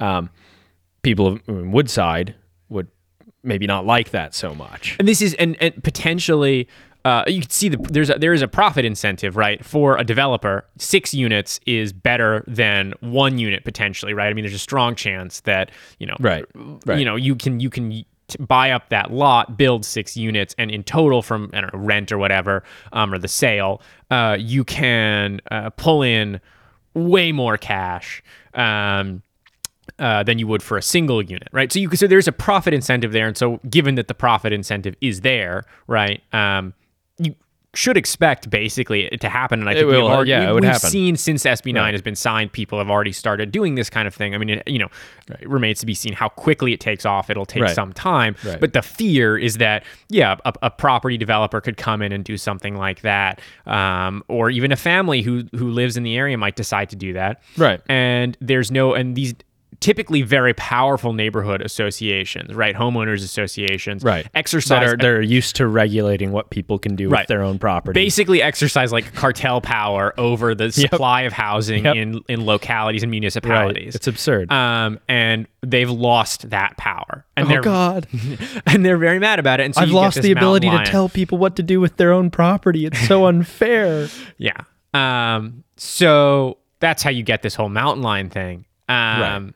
Um, 0.00 0.30
people 1.02 1.26
of- 1.26 1.48
in 1.48 1.72
Woodside 1.72 2.34
would 2.68 2.88
maybe 3.42 3.66
not 3.66 3.84
like 3.84 4.10
that 4.10 4.34
so 4.34 4.54
much. 4.54 4.96
and 4.98 5.06
this 5.08 5.20
is 5.20 5.34
and, 5.34 5.56
and 5.60 5.82
potentially 5.84 6.66
uh, 7.04 7.22
you 7.26 7.42
can 7.42 7.50
see 7.50 7.68
the 7.68 7.76
there's 7.90 8.08
a, 8.08 8.14
there 8.14 8.32
is 8.32 8.40
a 8.40 8.48
profit 8.48 8.84
incentive 8.86 9.36
right 9.36 9.62
for 9.62 9.98
a 9.98 10.04
developer 10.04 10.64
six 10.78 11.12
units 11.12 11.60
is 11.66 11.92
better 11.92 12.42
than 12.46 12.94
one 13.00 13.36
unit 13.36 13.62
potentially 13.64 14.14
right 14.14 14.28
i 14.28 14.32
mean 14.32 14.42
there's 14.42 14.54
a 14.54 14.58
strong 14.58 14.94
chance 14.94 15.40
that 15.40 15.70
you 15.98 16.06
know 16.06 16.16
Right, 16.18 16.46
right. 16.86 16.98
you 16.98 17.04
know 17.04 17.16
you 17.16 17.36
can 17.36 17.60
you 17.60 17.68
can 17.68 18.04
buy 18.40 18.70
up 18.70 18.88
that 18.88 19.10
lot 19.12 19.58
build 19.58 19.84
six 19.84 20.16
units 20.16 20.54
and 20.58 20.70
in 20.70 20.82
total 20.82 21.20
from 21.20 21.50
i 21.52 21.60
don't 21.60 21.72
know 21.74 21.80
rent 21.80 22.10
or 22.10 22.18
whatever 22.18 22.64
um, 22.92 23.12
or 23.12 23.18
the 23.18 23.28
sale 23.28 23.82
uh, 24.10 24.36
you 24.38 24.64
can 24.64 25.40
uh, 25.50 25.70
pull 25.70 26.02
in 26.02 26.40
way 26.94 27.32
more 27.32 27.58
cash 27.58 28.22
um, 28.54 29.22
uh, 29.98 30.22
than 30.22 30.38
you 30.38 30.46
would 30.46 30.62
for 30.62 30.76
a 30.76 30.82
single 30.82 31.22
unit, 31.22 31.48
right? 31.52 31.72
So 31.72 31.78
you 31.78 31.90
so 31.94 32.06
there's 32.06 32.28
a 32.28 32.32
profit 32.32 32.74
incentive 32.74 33.12
there, 33.12 33.28
and 33.28 33.36
so 33.36 33.60
given 33.68 33.94
that 33.96 34.08
the 34.08 34.14
profit 34.14 34.52
incentive 34.52 34.96
is 35.00 35.20
there, 35.20 35.64
right? 35.86 36.22
Um, 36.32 36.74
you 37.18 37.34
should 37.74 37.96
expect 37.96 38.50
basically 38.50 39.04
it 39.06 39.20
to 39.20 39.28
happen, 39.28 39.60
and 39.60 39.68
I 39.68 39.74
think 39.74 39.86
will, 39.86 40.02
we've 40.04 40.10
already, 40.10 40.30
yeah, 40.30 40.40
we- 40.40 40.46
it 40.46 40.52
would 40.54 40.62
we've 40.64 40.72
happen. 40.72 40.90
seen 40.90 41.16
since 41.16 41.44
SB9 41.44 41.74
Right. 41.76 41.94
has 41.94 42.02
been 42.02 42.14
signed, 42.14 42.52
people 42.52 42.78
have 42.78 42.90
already 42.90 43.12
started 43.12 43.52
doing 43.52 43.74
this 43.74 43.90
kind 43.90 44.06
of 44.08 44.14
thing. 44.14 44.34
I 44.34 44.38
mean, 44.38 44.50
it, 44.50 44.62
you 44.66 44.78
know, 44.78 44.88
it 45.28 45.48
remains 45.48 45.80
to 45.80 45.86
be 45.86 45.94
seen 45.94 46.12
how 46.12 46.28
quickly 46.28 46.72
it 46.72 46.80
takes 46.80 47.04
off. 47.04 47.30
It'll 47.30 47.46
take 47.46 47.62
Right. 47.64 47.74
some 47.74 47.92
time, 47.92 48.36
Right. 48.44 48.60
but 48.60 48.72
the 48.72 48.82
fear 48.82 49.36
is 49.38 49.58
that 49.58 49.84
yeah, 50.08 50.36
a, 50.44 50.52
a 50.62 50.70
property 50.70 51.16
developer 51.16 51.60
could 51.60 51.76
come 51.76 52.02
in 52.02 52.12
and 52.12 52.24
do 52.24 52.36
something 52.36 52.76
like 52.76 53.00
that, 53.02 53.40
um, 53.66 54.22
or 54.28 54.50
even 54.50 54.72
a 54.72 54.76
family 54.76 55.22
who 55.22 55.44
who 55.56 55.70
lives 55.70 55.96
in 55.96 56.02
the 56.02 56.16
area 56.16 56.36
might 56.38 56.56
decide 56.56 56.90
to 56.90 56.96
do 56.96 57.12
that, 57.14 57.42
Right. 57.56 57.80
and 57.88 58.36
there's 58.40 58.70
no 58.70 58.94
and 58.94 59.16
these 59.16 59.34
typically 59.84 60.22
very 60.22 60.54
powerful 60.54 61.12
neighborhood 61.12 61.60
associations 61.60 62.54
right 62.54 62.74
homeowners 62.74 63.22
associations 63.22 64.02
Right. 64.02 64.26
exercise 64.34 64.80
That 64.80 64.94
are, 64.94 64.96
they're 64.96 65.20
used 65.20 65.56
to 65.56 65.66
regulating 65.66 66.32
what 66.32 66.48
people 66.48 66.78
can 66.78 66.96
do 66.96 67.10
Right. 67.10 67.20
with 67.20 67.28
their 67.28 67.42
own 67.42 67.58
property. 67.58 67.92
basically 68.00 68.40
exercise 68.40 68.92
like 68.92 69.12
cartel 69.14 69.60
power 69.60 70.14
over 70.18 70.54
the 70.54 70.72
supply 70.84 71.22
of 71.22 71.34
housing 71.34 71.84
Yep. 71.84 71.96
in 71.96 72.20
in 72.28 72.46
localities 72.46 73.02
and 73.02 73.10
right. 73.10 73.20
municipalities 73.20 73.94
It's 73.94 74.06
absurd. 74.06 74.50
um 74.50 74.98
and 75.06 75.46
they've 75.62 75.90
lost 75.90 76.48
that 76.48 76.78
power 76.78 77.26
and 77.36 77.44
oh 77.46 77.48
they're 77.50 77.60
God! 77.60 78.06
and 78.66 78.86
they're 78.86 78.96
very 78.96 79.18
mad 79.18 79.38
about 79.38 79.60
it 79.60 79.64
and 79.64 79.74
so 79.74 79.82
I've 79.82 79.90
lost 79.90 80.22
the 80.22 80.32
ability 80.32 80.70
to 80.70 80.82
tell 80.86 81.10
people 81.10 81.36
what 81.36 81.56
to 81.56 81.62
do 81.62 81.78
with 81.80 81.96
their 81.98 82.12
own 82.12 82.30
property. 82.30 82.86
It's 82.86 83.06
so 83.06 83.26
unfair. 83.32 84.08
yeah 84.38 84.56
um 84.94 85.62
so 85.76 86.56
that's 86.80 87.02
how 87.02 87.10
you 87.10 87.22
get 87.22 87.42
this 87.42 87.54
whole 87.54 87.68
mountain 87.68 88.02
lion 88.02 88.30
thing 88.30 88.64
um 88.88 89.20
right. 89.20 89.52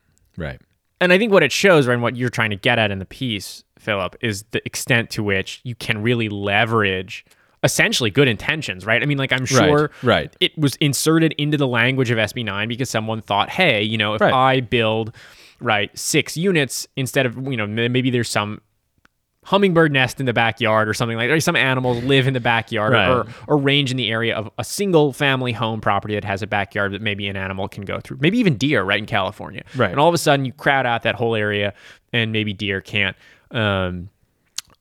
And 1.00 1.12
I 1.12 1.18
think 1.18 1.32
what 1.32 1.42
it 1.42 1.52
shows, 1.52 1.86
right, 1.86 1.94
and 1.94 2.02
what 2.02 2.16
you're 2.16 2.30
trying 2.30 2.50
to 2.50 2.56
get 2.56 2.78
at 2.78 2.90
in 2.90 2.98
the 2.98 3.04
piece, 3.04 3.62
Philip, 3.78 4.16
is 4.20 4.44
the 4.50 4.64
extent 4.66 5.10
to 5.10 5.22
which 5.22 5.60
you 5.64 5.74
can 5.74 6.02
really 6.02 6.28
leverage 6.28 7.24
essentially 7.64 8.10
good 8.10 8.28
intentions, 8.28 8.86
right? 8.86 9.02
I 9.02 9.06
mean, 9.06 9.18
like 9.18 9.32
I'm 9.32 9.44
sure 9.44 9.90
right. 10.02 10.34
it 10.40 10.56
was 10.56 10.76
inserted 10.76 11.34
into 11.38 11.56
the 11.56 11.66
language 11.66 12.10
of 12.10 12.18
SB9 12.18 12.68
because 12.68 12.88
someone 12.88 13.20
thought, 13.20 13.50
hey, 13.50 13.82
you 13.82 13.98
know, 13.98 14.14
if 14.14 14.20
Right. 14.20 14.32
I 14.32 14.60
build 14.60 15.14
right 15.60 15.96
six 15.98 16.36
units 16.36 16.86
instead 16.94 17.26
of 17.26 17.36
you 17.48 17.56
know 17.56 17.66
maybe 17.66 18.10
there's 18.10 18.28
some 18.30 18.60
hummingbird 19.48 19.90
nest 19.92 20.20
in 20.20 20.26
the 20.26 20.32
backyard 20.32 20.88
or 20.88 20.94
something 20.94 21.16
like 21.16 21.28
that. 21.30 21.40
Some 21.42 21.56
animals 21.56 22.02
live 22.04 22.26
in 22.26 22.34
the 22.34 22.40
backyard 22.40 22.92
Right. 22.92 23.08
or, 23.08 23.26
or 23.46 23.56
range 23.56 23.90
in 23.90 23.96
the 23.96 24.10
area 24.10 24.36
of 24.36 24.50
a 24.58 24.64
single 24.64 25.12
family 25.12 25.52
home 25.52 25.80
property 25.80 26.14
that 26.14 26.24
has 26.24 26.42
a 26.42 26.46
backyard 26.46 26.92
that 26.92 27.00
maybe 27.00 27.26
an 27.28 27.36
animal 27.36 27.66
can 27.68 27.84
go 27.84 27.98
through. 28.00 28.18
Maybe 28.20 28.38
even 28.38 28.56
deer, 28.56 28.82
right, 28.82 28.98
in 28.98 29.06
California. 29.06 29.62
Right. 29.74 29.90
And 29.90 29.98
all 29.98 30.08
of 30.08 30.14
a 30.14 30.18
sudden 30.18 30.44
you 30.44 30.52
crowd 30.52 30.84
out 30.86 31.02
that 31.04 31.14
whole 31.14 31.34
area 31.34 31.72
and 32.12 32.30
maybe 32.32 32.52
deer 32.52 32.80
can't 32.80 33.16
um, 33.50 34.10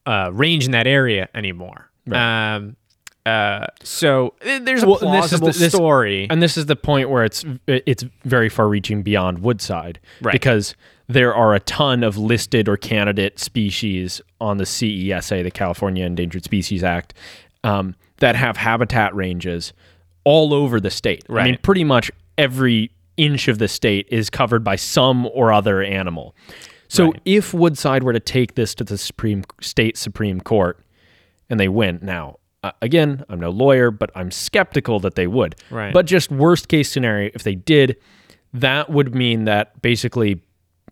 uh, 0.05 0.29
range 0.33 0.65
in 0.65 0.71
that 0.71 0.87
area 0.87 1.29
anymore. 1.33 1.89
Um, 2.11 2.75
uh, 3.25 3.67
so 3.83 4.33
there's 4.41 4.83
a 4.83 4.87
Well, 4.87 4.99
and 4.99 5.13
this 5.13 5.31
is 5.31 5.39
plausible 5.39 5.47
the- 5.47 5.59
this- 5.59 5.73
story. 5.73 6.27
And 6.29 6.41
this 6.41 6.57
is 6.57 6.65
the 6.65 6.75
point 6.77 7.09
where 7.09 7.23
it's 7.25 7.43
it's 7.67 8.03
very 8.23 8.47
far 8.49 8.67
reaching 8.69 9.03
beyond 9.03 9.39
Woodside, 9.39 9.99
Right. 10.21 10.31
Because 10.31 10.75
there 11.07 11.33
are 11.33 11.53
a 11.55 11.59
ton 11.61 12.03
of 12.03 12.17
listed 12.17 12.67
or 12.67 12.77
candidate 12.77 13.39
species 13.39 14.21
on 14.41 14.57
the 14.57 14.63
CESA, 14.65 15.43
the 15.43 15.51
California 15.51 16.05
Endangered 16.05 16.43
Species 16.43 16.83
Act, 16.83 17.13
um, 17.63 17.95
that 18.17 18.35
have 18.35 18.57
habitat 18.57 19.15
ranges 19.15 19.73
all 20.23 20.53
over 20.53 20.79
the 20.79 20.89
state. 20.89 21.23
I 21.29 21.43
mean, 21.45 21.57
pretty 21.61 21.83
much 21.83 22.11
every 22.37 22.91
inch 23.15 23.47
of 23.47 23.57
the 23.57 23.67
state 23.67 24.07
is 24.11 24.29
covered 24.29 24.63
by 24.63 24.75
some 24.75 25.25
or 25.27 25.51
other 25.53 25.81
animal. 25.81 26.35
So 26.89 27.05
Right. 27.11 27.21
if 27.25 27.53
Woodside 27.53 28.03
were 28.03 28.13
to 28.13 28.19
take 28.19 28.55
this 28.55 28.75
to 28.75 28.83
the 28.83 28.97
Supreme 28.97 29.43
State 29.61 29.97
Supreme 29.97 30.39
Court 30.41 30.79
and 31.49 31.59
they 31.59 31.67
win 31.69 31.99
now, 32.01 32.37
Uh, 32.63 32.71
again, 32.81 33.23
I'm 33.29 33.39
no 33.39 33.51
lawyer, 33.51 33.91
but 33.91 34.09
I'm 34.15 34.31
skeptical 34.31 34.99
that 35.01 35.13
they 35.13 35.27
would. 35.27 35.55
Right. 35.69 35.93
But 35.93 36.07
just 36.07 36.31
worst 36.31 36.67
case 36.67 36.91
scenario, 36.91 37.29
if 37.35 37.43
they 37.43 37.53
did, 37.53 37.97
that 38.51 38.89
would 38.89 39.13
mean 39.13 39.45
that 39.45 39.79
basically 39.83 40.41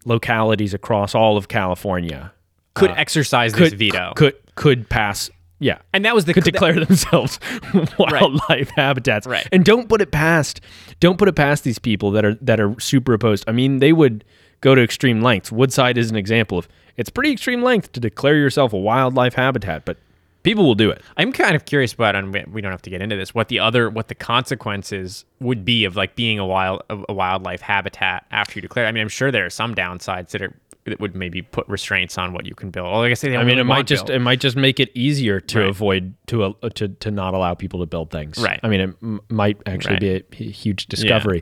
localities 0.05 0.74
across 0.74 1.13
all 1.15 1.38
of 1.38 1.47
California 1.47 2.31
Could 2.75 2.91
uh, 2.91 2.95
exercise 2.97 3.53
could 3.53 3.71
this 3.71 3.74
veto. 3.74 4.13
could 4.15 4.35
could 4.55 4.89
pass. 4.89 5.29
Yeah, 5.59 5.79
and 5.93 6.03
that 6.05 6.13
was 6.13 6.25
the 6.25 6.33
could 6.33 6.43
declare 6.43 6.74
themselves 6.85 7.39
wildlife 8.00 8.69
habitats. 8.71 9.25
Right. 9.25 9.47
And 9.51 9.63
don't 9.65 9.89
put 9.89 10.01
it 10.01 10.12
past 10.12 10.62
don't 11.00 11.17
put 11.17 11.27
it 11.27 11.35
past 11.35 11.63
these 11.63 11.79
people 11.79 12.12
that 12.12 12.25
are 12.25 12.35
that 12.35 12.59
are 12.59 12.79
super 12.79 13.13
opposed. 13.13 13.45
I 13.47 13.51
mean, 13.51 13.79
they 13.79 13.93
would 13.93 14.24
go 14.62 14.75
to 14.75 14.81
extreme 14.81 15.21
lengths. 15.21 15.51
Woodside 15.51 15.97
is 15.97 16.09
an 16.09 16.15
example 16.15 16.57
of 16.57 16.67
it's 16.97 17.09
pretty 17.09 17.31
extreme 17.31 17.62
length 17.62 17.91
to 17.93 18.00
declare 18.00 18.35
yourself 18.35 18.74
a 18.74 18.77
wildlife 18.77 19.33
habitat, 19.33 19.85
but 19.85 19.97
people 20.45 20.63
will 20.65 20.75
do 20.75 20.89
it. 20.89 21.01
I'm 21.17 21.33
kind 21.33 21.55
of 21.55 21.65
curious 21.65 21.91
about, 21.91 22.15
and 22.15 22.33
we- 22.33 22.61
don't 22.61 22.71
have 22.71 22.81
to 22.83 22.89
get 22.89 23.01
into 23.01 23.17
this, 23.17 23.35
what 23.35 23.49
the 23.49 23.59
other, 23.59 23.89
what 23.89 24.07
the 24.07 24.15
consequences 24.15 25.25
would 25.41 25.65
be 25.65 25.83
of 25.85 25.95
like 25.97 26.15
being 26.15 26.39
a 26.39 26.45
wild, 26.45 26.81
a 26.89 27.13
wildlife 27.13 27.59
habitat 27.61 28.25
after 28.31 28.55
you 28.57 28.61
declare. 28.61 28.85
I 28.85 28.91
mean, 28.93 29.01
I'm 29.01 29.09
sure 29.09 29.31
there 29.31 29.45
are 29.45 29.49
some 29.49 29.75
downsides 29.75 30.29
that 30.29 30.41
are 30.41 30.53
that 30.85 30.99
would 30.99 31.15
maybe 31.15 31.41
put 31.41 31.67
restraints 31.67 32.15
on 32.15 32.31
what 32.31 32.45
you 32.45 32.53
can 32.53 32.69
build. 32.69 32.85
Well, 32.91 32.99
like 33.01 33.09
I 33.09 33.15
say, 33.15 33.35
I 33.35 33.43
mean, 33.43 33.57
it 33.57 33.63
might 33.63 33.87
just 33.87 34.05
build. 34.05 34.15
it 34.17 34.19
might 34.19 34.39
just 34.39 34.55
make 34.55 34.79
it 34.79 34.91
easier 34.93 35.39
to 35.39 35.59
Right. 35.61 35.69
avoid 35.69 36.13
to 36.27 36.43
uh, 36.43 36.69
to 36.75 36.87
to 36.89 37.09
not 37.11 37.33
allow 37.33 37.55
people 37.55 37.79
to 37.79 37.87
build 37.87 38.11
things. 38.11 38.37
Right. 38.37 38.59
I 38.61 38.67
mean, 38.67 38.79
it 38.81 38.95
m- 39.01 39.19
might 39.29 39.57
actually 39.65 39.95
Right. 39.95 40.29
be 40.29 40.45
a, 40.45 40.51
huge 40.51 40.85
discovery. 40.85 41.41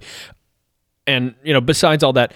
And 1.06 1.36
you 1.44 1.52
know, 1.54 1.60
besides 1.62 2.04
all 2.04 2.14
that, 2.14 2.34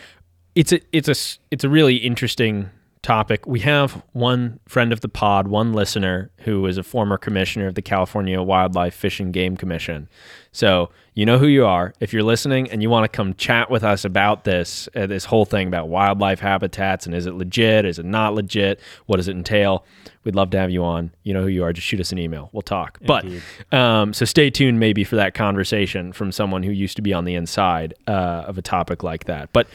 it's 0.53 0.73
a 0.73 0.81
it's 0.91 1.07
a 1.07 1.15
it's 1.49 1.63
a 1.63 1.69
really 1.69 1.95
interesting 1.95 2.69
topic. 3.01 3.45
We 3.45 3.59
have 3.61 4.03
one 4.13 4.59
friend 4.67 4.91
of 4.91 5.01
the 5.01 5.09
pod, 5.09 5.47
one 5.47 5.73
listener 5.73 6.31
who 6.39 6.65
is 6.65 6.77
a 6.77 6.83
former 6.83 7.17
commissioner 7.17 7.67
of 7.67 7.75
the 7.75 7.81
California 7.81 8.41
Wildlife 8.41 8.93
Fish 8.93 9.19
and 9.19 9.33
Game 9.33 9.55
Commission. 9.55 10.09
So 10.51 10.89
you 11.13 11.25
know 11.25 11.37
who 11.37 11.47
you 11.47 11.65
are. 11.65 11.93
If 11.99 12.13
you're 12.13 12.23
listening 12.23 12.69
and 12.71 12.81
you 12.81 12.89
want 12.89 13.03
to 13.03 13.15
come 13.15 13.33
chat 13.35 13.69
with 13.69 13.83
us 13.83 14.05
about 14.05 14.43
this, 14.43 14.89
uh, 14.95 15.05
this 15.07 15.25
whole 15.25 15.45
thing 15.45 15.67
about 15.67 15.89
wildlife 15.89 16.39
habitats 16.39 17.05
and 17.05 17.15
is 17.15 17.25
it 17.25 17.33
legit? 17.33 17.85
Is 17.85 17.99
it 17.99 18.05
not 18.05 18.33
legit? 18.33 18.79
What 19.05 19.17
does 19.17 19.27
it 19.27 19.35
entail? 19.35 19.85
We'd 20.23 20.35
love 20.35 20.49
to 20.51 20.59
have 20.59 20.71
you 20.71 20.83
on. 20.83 21.11
You 21.23 21.33
know 21.33 21.41
who 21.41 21.47
you 21.47 21.63
are. 21.63 21.71
Just 21.71 21.87
shoot 21.87 21.99
us 21.99 22.11
an 22.11 22.17
email. 22.19 22.49
We'll 22.51 22.61
talk. 22.61 22.97
Indeed. 23.01 23.41
But 23.69 23.77
um, 23.77 24.13
so 24.13 24.25
stay 24.25 24.49
tuned 24.49 24.79
maybe 24.79 25.03
for 25.03 25.15
that 25.15 25.33
conversation 25.33 26.11
from 26.11 26.31
someone 26.31 26.63
who 26.63 26.71
used 26.71 26.95
to 26.97 27.01
be 27.01 27.13
on 27.13 27.25
the 27.25 27.35
inside 27.35 27.93
uh, 28.07 28.45
of 28.47 28.57
a 28.57 28.61
topic 28.61 29.03
like 29.03 29.25
that. 29.25 29.53
But 29.53 29.67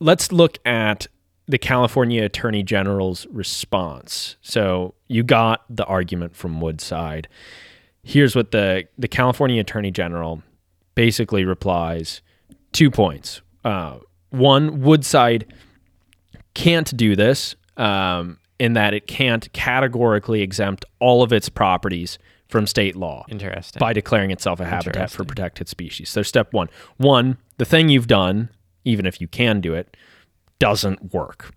let's 0.00 0.32
look 0.32 0.58
at 0.64 1.06
the 1.46 1.58
California 1.58 2.24
Attorney 2.24 2.62
General's 2.62 3.26
response. 3.30 4.36
So 4.40 4.94
you 5.08 5.22
got 5.22 5.64
the 5.68 5.84
argument 5.84 6.34
from 6.36 6.60
Woodside. 6.60 7.28
Here's 8.02 8.34
what 8.34 8.50
the 8.50 8.84
the 8.98 9.08
California 9.08 9.60
Attorney 9.60 9.90
General 9.90 10.42
basically 10.94 11.44
replies: 11.44 12.22
two 12.72 12.90
points. 12.90 13.40
Uh, 13.64 13.98
one, 14.30 14.80
Woodside 14.80 15.52
can't 16.54 16.96
do 16.96 17.16
this 17.16 17.56
um, 17.76 18.38
in 18.58 18.74
that 18.74 18.94
it 18.94 19.06
can't 19.06 19.52
categorically 19.52 20.42
exempt 20.42 20.84
all 20.98 21.22
of 21.22 21.32
its 21.32 21.48
properties 21.48 22.18
from 22.48 22.66
state 22.66 22.94
law 22.94 23.24
Interesting. 23.28 23.80
by 23.80 23.92
declaring 23.92 24.30
itself 24.30 24.60
a 24.60 24.64
habitat 24.64 25.10
for 25.10 25.24
protected 25.24 25.68
species. 25.68 26.10
So 26.10 26.22
step 26.22 26.52
one, 26.52 26.68
one, 26.98 27.38
the 27.58 27.64
thing 27.64 27.88
you've 27.88 28.06
done, 28.06 28.50
even 28.84 29.06
if 29.06 29.20
you 29.20 29.26
can 29.26 29.60
do 29.60 29.74
it, 29.74 29.96
doesn't 30.64 31.12
work. 31.12 31.52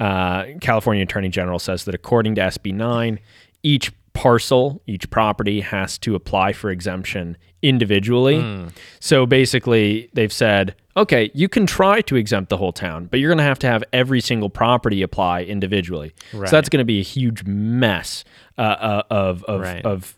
Uh, 0.00 0.44
California 0.60 1.02
Attorney 1.04 1.28
General 1.28 1.58
says 1.60 1.84
that 1.84 1.94
according 1.94 2.34
to 2.34 2.40
SB 2.40 2.74
9, 2.74 3.20
each 3.62 3.92
parcel, 4.12 4.82
each 4.86 5.08
property 5.10 5.60
has 5.60 5.98
to 5.98 6.14
apply 6.16 6.52
for 6.52 6.70
exemption 6.70 7.36
individually. 7.62 8.68
So 8.98 9.24
basically, 9.26 10.08
they've 10.14 10.32
said, 10.32 10.74
okay, 10.96 11.30
you 11.32 11.48
can 11.48 11.64
try 11.66 12.00
to 12.02 12.16
exempt 12.16 12.48
the 12.48 12.56
whole 12.56 12.72
town, 12.72 13.04
but 13.06 13.20
you're 13.20 13.28
going 13.28 13.38
to 13.38 13.44
have 13.44 13.58
to 13.60 13.66
have 13.68 13.84
every 13.92 14.20
single 14.20 14.50
property 14.50 15.02
apply 15.02 15.42
individually. 15.44 16.12
Right. 16.32 16.48
So 16.48 16.56
that's 16.56 16.68
going 16.68 16.78
to 16.80 16.84
be 16.84 16.98
a 16.98 17.04
huge 17.04 17.44
mess 17.44 18.24
uh, 18.58 18.62
uh, 18.62 19.02
of 19.10 19.44
of, 19.44 19.60
Right. 19.60 19.84
of 19.84 20.16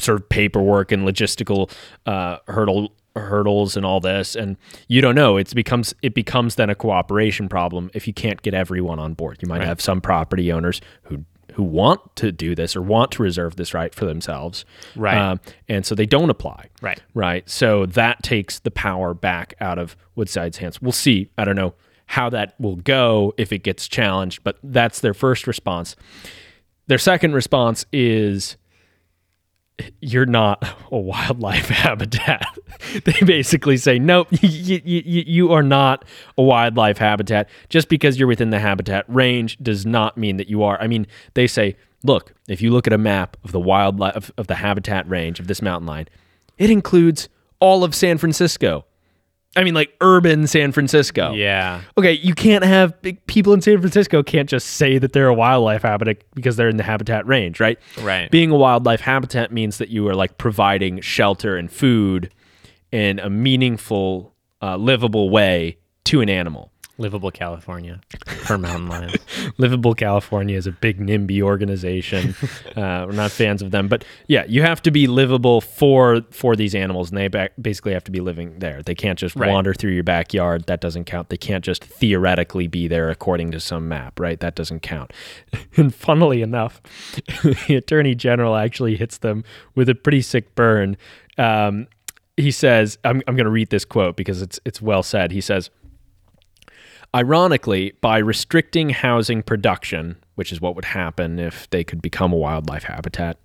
sort 0.00 0.20
of 0.20 0.28
paperwork 0.28 0.92
and 0.92 1.06
logistical 1.06 1.70
uh, 2.06 2.38
hurdle 2.46 2.92
hurdles 3.16 3.76
and 3.76 3.84
all 3.84 4.00
this 4.00 4.34
and 4.34 4.56
you 4.88 5.00
don't 5.00 5.14
know. 5.14 5.36
It 5.36 5.54
becomes 5.54 5.94
it 6.02 6.14
becomes 6.14 6.54
then 6.54 6.70
a 6.70 6.74
cooperation 6.74 7.48
problem 7.48 7.90
if 7.94 8.06
you 8.06 8.14
can't 8.14 8.40
get 8.42 8.54
everyone 8.54 8.98
on 8.98 9.14
board. 9.14 9.38
You 9.42 9.48
might 9.48 9.62
have 9.62 9.80
some 9.80 10.00
property 10.00 10.50
owners 10.52 10.80
who 11.04 11.24
who 11.54 11.62
want 11.62 12.16
to 12.16 12.32
do 12.32 12.54
this 12.54 12.74
or 12.74 12.80
want 12.80 13.10
to 13.12 13.22
reserve 13.22 13.56
this 13.56 13.74
right 13.74 13.94
for 13.94 14.06
themselves 14.06 14.64
Right. 14.96 15.18
Um, 15.18 15.40
and 15.68 15.84
so 15.84 15.94
they 15.94 16.06
don't 16.06 16.30
apply. 16.30 16.68
Right. 16.80 17.02
right. 17.14 17.48
So 17.48 17.84
that 17.86 18.22
takes 18.22 18.58
the 18.60 18.70
power 18.70 19.12
back 19.12 19.54
out 19.60 19.78
of 19.78 19.94
woodside's 20.14 20.56
hands. 20.56 20.80
We'll 20.80 20.92
see. 20.92 21.30
I 21.36 21.44
don't 21.44 21.56
know 21.56 21.74
how 22.06 22.30
that 22.30 22.54
will 22.58 22.76
go 22.76 23.34
if 23.36 23.52
it 23.52 23.62
gets 23.62 23.88
challenged 23.88 24.42
but 24.44 24.58
that's 24.62 25.00
their 25.00 25.14
first 25.14 25.46
response. 25.46 25.96
Their 26.86 26.98
second 26.98 27.34
response 27.34 27.84
is 27.92 28.56
you're 30.00 30.26
not 30.26 30.66
a 30.90 30.98
wildlife 30.98 31.68
habitat. 31.68 32.46
they 33.04 33.18
basically 33.24 33.76
say, 33.76 33.98
nope, 33.98 34.28
you, 34.40 34.80
you, 34.84 35.52
are 35.52 35.62
not 35.62 36.04
a 36.36 36.42
wildlife 36.42 36.98
habitat. 36.98 37.48
Just 37.68 37.88
because 37.88 38.18
you're 38.18 38.28
within 38.28 38.50
the 38.50 38.58
habitat 38.58 39.04
range 39.08 39.58
does 39.62 39.86
not 39.86 40.16
mean 40.16 40.36
that 40.36 40.48
you 40.48 40.62
are. 40.62 40.80
I 40.80 40.86
mean, 40.86 41.06
they 41.34 41.46
say, 41.46 41.76
look, 42.02 42.34
if 42.48 42.60
you 42.60 42.70
look 42.70 42.86
at 42.86 42.92
a 42.92 42.98
map 42.98 43.36
of 43.44 43.52
the 43.52 43.60
wildlife 43.60 44.30
of 44.36 44.46
the 44.46 44.56
habitat 44.56 45.08
range 45.08 45.40
of 45.40 45.46
this 45.46 45.62
mountain 45.62 45.86
lion, 45.86 46.08
it 46.58 46.70
includes 46.70 47.28
all 47.60 47.84
of 47.84 47.94
San 47.94 48.18
Francisco. 48.18 48.84
I 49.54 49.64
mean, 49.64 49.74
like 49.74 49.94
urban 50.00 50.46
San 50.46 50.72
Francisco 50.72 51.32
yeah. 51.32 51.82
okay, 51.98 52.12
you 52.12 52.34
can't 52.34 52.64
have 52.64 53.00
big 53.02 53.24
people 53.26 53.52
in 53.52 53.60
San 53.60 53.78
Francisco 53.80 54.22
can't 54.22 54.48
just 54.48 54.66
say 54.66 54.98
that 54.98 55.12
they're 55.12 55.28
a 55.28 55.34
wildlife 55.34 55.82
habitat 55.82 56.22
because 56.34 56.56
they're 56.56 56.68
in 56.68 56.78
the 56.78 56.82
habitat 56.82 57.26
range, 57.26 57.60
right? 57.60 57.78
Right. 58.00 58.30
Being 58.30 58.50
a 58.50 58.56
wildlife 58.56 59.00
habitat 59.00 59.52
means 59.52 59.78
that 59.78 59.90
you 59.90 60.08
are 60.08 60.14
like 60.14 60.38
providing 60.38 61.00
shelter 61.00 61.56
and 61.56 61.70
food 61.70 62.32
in 62.90 63.18
a 63.18 63.30
meaningful, 63.30 64.34
uh, 64.62 64.76
livable 64.76 65.30
way 65.30 65.78
to 66.04 66.20
an 66.20 66.28
animal. 66.28 66.71
Livable 66.98 67.30
California 67.30 68.00
for 68.44 68.58
mountain 68.58 68.88
lions. 68.88 69.16
Livable 69.58 69.94
California 69.94 70.56
is 70.56 70.66
a 70.66 70.72
big 70.72 70.98
NIMBY 71.00 71.40
organization. 71.40 72.34
uh, 72.76 73.06
we're 73.06 73.12
not 73.12 73.30
fans 73.30 73.62
of 73.62 73.70
them, 73.70 73.88
but 73.88 74.04
yeah, 74.28 74.44
you 74.46 74.62
have 74.62 74.82
to 74.82 74.90
be 74.90 75.06
livable 75.06 75.60
for 75.60 76.20
for 76.30 76.54
these 76.54 76.74
animals, 76.74 77.08
and 77.10 77.16
they 77.18 77.28
ba- 77.28 77.50
basically 77.60 77.92
have 77.92 78.04
to 78.04 78.10
be 78.10 78.20
living 78.20 78.58
there. 78.58 78.82
They 78.82 78.94
can't 78.94 79.18
just 79.18 79.34
Right. 79.36 79.50
wander 79.50 79.72
through 79.74 79.92
your 79.92 80.04
backyard. 80.04 80.66
That 80.66 80.80
doesn't 80.80 81.04
count. 81.04 81.30
They 81.30 81.36
can't 81.38 81.64
just 81.64 81.82
theoretically 81.82 82.66
be 82.66 82.88
there 82.88 83.08
according 83.10 83.50
to 83.52 83.60
some 83.60 83.88
map, 83.88 84.20
right? 84.20 84.38
That 84.40 84.54
doesn't 84.54 84.80
count. 84.80 85.12
and 85.76 85.94
funnily 85.94 86.42
enough, 86.42 86.82
the 87.66 87.74
attorney 87.76 88.14
general 88.14 88.54
actually 88.56 88.96
hits 88.96 89.18
them 89.18 89.44
with 89.74 89.88
a 89.88 89.94
pretty 89.94 90.20
sick 90.22 90.54
burn. 90.54 90.96
Um, 91.38 91.86
he 92.36 92.50
says, 92.50 92.98
"I'm 93.04 93.22
I'm 93.26 93.34
going 93.36 93.44
to 93.46 93.50
read 93.50 93.70
this 93.70 93.84
quote 93.84 94.16
because 94.16 94.42
it's 94.42 94.60
it's 94.64 94.82
well 94.82 95.02
said." 95.02 95.32
He 95.32 95.40
says. 95.40 95.70
Ironically, 97.14 97.92
by 98.00 98.18
restricting 98.18 98.90
housing 98.90 99.42
production, 99.42 100.16
which 100.34 100.50
is 100.50 100.60
what 100.60 100.74
would 100.74 100.86
happen 100.86 101.38
if 101.38 101.68
they 101.70 101.84
could 101.84 102.00
become 102.00 102.32
a 102.32 102.36
wildlife 102.36 102.84
habitat, 102.84 103.38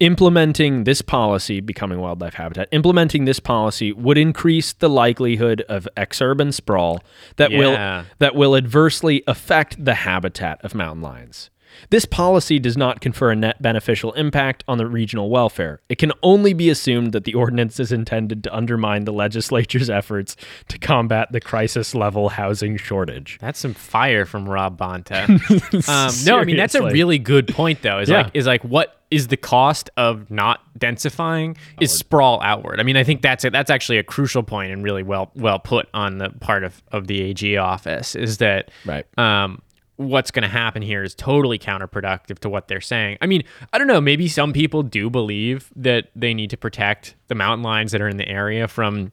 implementing 0.00 0.84
this 0.84 1.02
policy, 1.02 1.60
becoming 1.60 1.98
wildlife 1.98 2.34
habitat, 2.34 2.68
implementing 2.70 3.24
this 3.24 3.40
policy 3.40 3.92
would 3.92 4.16
increase 4.16 4.72
the 4.72 4.88
likelihood 4.88 5.62
of 5.68 5.88
exurban 5.96 6.54
sprawl 6.54 7.02
that 7.36 7.50
Yeah. 7.50 7.58
will 7.58 8.04
that 8.20 8.34
will 8.36 8.54
adversely 8.56 9.24
affect 9.26 9.84
the 9.84 9.94
habitat 9.94 10.60
of 10.64 10.74
mountain 10.74 11.02
lions. 11.02 11.50
This 11.90 12.04
policy 12.04 12.58
does 12.58 12.76
not 12.76 13.00
confer 13.00 13.30
a 13.30 13.36
net 13.36 13.60
beneficial 13.62 14.12
impact 14.12 14.64
on 14.68 14.78
the 14.78 14.86
regional 14.86 15.30
welfare. 15.30 15.80
It 15.88 15.96
can 15.98 16.12
only 16.22 16.52
be 16.52 16.70
assumed 16.70 17.12
that 17.12 17.24
the 17.24 17.34
ordinance 17.34 17.78
is 17.80 17.92
intended 17.92 18.44
to 18.44 18.54
undermine 18.54 19.04
the 19.04 19.12
legislature's 19.12 19.88
efforts 19.98 20.36
to 20.68 20.78
combat 20.78 21.32
the 21.32 21.40
crisis 21.40 21.94
level 21.94 22.28
housing 22.30 22.76
shortage. 22.76 23.38
That's 23.40 23.58
some 23.58 23.74
fire 23.74 24.24
from 24.24 24.48
Rob 24.48 24.78
Bonta. 24.78 25.28
um, 25.88 26.14
no, 26.26 26.38
I 26.40 26.44
mean 26.44 26.56
that's 26.56 26.74
a 26.74 26.82
really 26.82 27.18
good 27.18 27.48
point 27.48 27.82
though. 27.82 27.98
Is 28.00 28.08
Yeah. 28.08 28.22
like 28.22 28.30
is 28.34 28.46
like 28.46 28.62
what 28.64 28.94
is 29.10 29.28
the 29.28 29.36
cost 29.38 29.88
of 29.96 30.30
not 30.30 30.60
densifying 30.78 31.56
is 31.80 31.90
sprawl 31.90 32.42
outward. 32.42 32.78
I 32.78 32.82
mean, 32.82 32.96
I 32.98 33.04
think 33.04 33.22
that's 33.22 33.42
a, 33.42 33.48
that's 33.48 33.70
actually 33.70 33.96
a 33.96 34.02
crucial 34.02 34.42
point 34.42 34.70
and 34.70 34.84
really 34.84 35.02
well 35.02 35.30
well 35.34 35.58
put 35.58 35.88
on 35.94 36.18
the 36.18 36.28
part 36.28 36.62
of, 36.62 36.82
of 36.92 37.06
the 37.06 37.22
AG 37.22 37.56
office 37.56 38.14
is 38.14 38.36
that 38.38 38.70
Right. 38.84 39.06
um, 39.18 39.62
what's 39.98 40.30
going 40.30 40.42
to 40.44 40.48
happen 40.48 40.80
here 40.80 41.02
is 41.02 41.14
totally 41.14 41.58
counterproductive 41.58 42.38
to 42.38 42.48
what 42.48 42.68
they're 42.68 42.80
saying. 42.80 43.18
I 43.20 43.26
mean, 43.26 43.42
I 43.72 43.78
don't 43.78 43.86
know. 43.86 44.00
Maybe 44.00 44.26
some 44.28 44.52
people 44.52 44.82
do 44.82 45.10
believe 45.10 45.70
that 45.76 46.08
they 46.16 46.32
need 46.34 46.50
to 46.50 46.56
protect 46.56 47.14
the 47.28 47.34
mountain 47.34 47.62
lions 47.62 47.92
that 47.92 48.00
are 48.00 48.08
in 48.08 48.16
the 48.16 48.28
area 48.28 48.66
from 48.68 49.12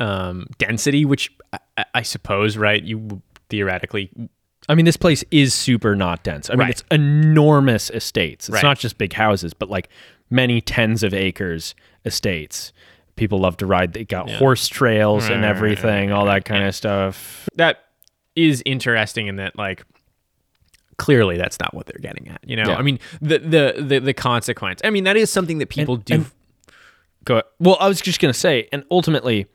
um, 0.00 0.46
density, 0.58 1.04
which 1.04 1.30
I, 1.76 1.84
I- 1.94 2.02
suppose, 2.02 2.56
right? 2.56 2.82
You 2.82 3.20
theoretically 3.50 4.10
I 4.68 4.76
mean, 4.76 4.84
this 4.84 4.96
place 4.96 5.24
is 5.32 5.52
super 5.54 5.96
not 5.96 6.22
dense. 6.22 6.48
I 6.48 6.52
mean, 6.52 6.60
Right. 6.60 6.70
it's 6.70 6.84
enormous 6.92 7.90
estates. 7.90 8.48
It's 8.48 8.54
Right. 8.54 8.62
not 8.62 8.78
just 8.78 8.96
big 8.96 9.12
houses, 9.12 9.52
but 9.54 9.68
like 9.68 9.88
many 10.30 10.60
tens 10.60 11.02
of 11.02 11.12
acres 11.12 11.74
estates. 12.04 12.72
People 13.16 13.40
love 13.40 13.56
to 13.56 13.66
ride. 13.66 13.92
They 13.92 14.04
got 14.04 14.30
horse 14.30 14.68
trails 14.68 15.28
and 15.28 15.42
Right, 15.42 15.48
everything, 15.50 16.12
all 16.12 16.26
that 16.26 16.44
kind 16.44 16.62
of 16.64 16.76
stuff. 16.76 17.48
that 17.56 17.86
is 18.36 18.62
interesting 18.64 19.26
in 19.26 19.34
that 19.36 19.58
like 19.58 19.82
clearly 20.98 21.36
that's 21.36 21.58
not 21.58 21.72
what 21.74 21.86
they're 21.86 22.00
getting 22.02 22.28
at 22.28 22.40
you 22.46 22.54
know 22.56 22.68
Yeah. 22.68 22.76
i 22.76 22.82
mean 22.82 22.98
the, 23.20 23.38
the 23.38 23.74
the 23.82 23.98
the 24.00 24.14
consequence 24.14 24.80
i 24.84 24.90
mean 24.90 25.04
that 25.04 25.16
is 25.16 25.30
something 25.32 25.58
that 25.58 25.68
people 25.68 25.96
do 25.96 26.14
and- 26.14 26.26
Go. 27.24 27.40
Well, 27.60 27.76
I 27.78 27.86
was 27.86 28.00
just 28.00 28.18
gonna 28.20 28.34
say, 28.34 28.68
and 28.72 28.82
ultimately, 28.90 29.46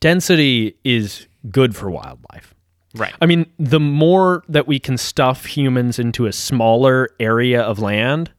density 0.00 0.76
is 0.84 1.26
good 1.50 1.74
for 1.74 1.90
wildlife. 1.90 2.54
right 2.94 3.14
I 3.20 3.26
mean, 3.26 3.46
the 3.58 3.80
more 3.80 4.42
that 4.48 4.66
we 4.66 4.78
can 4.78 4.98
stuff 4.98 5.46
humans 5.46 5.98
into 5.98 6.26
a 6.26 6.32
smaller 6.32 7.08
area 7.18 7.62
of 7.62 7.78
land, 7.78 8.30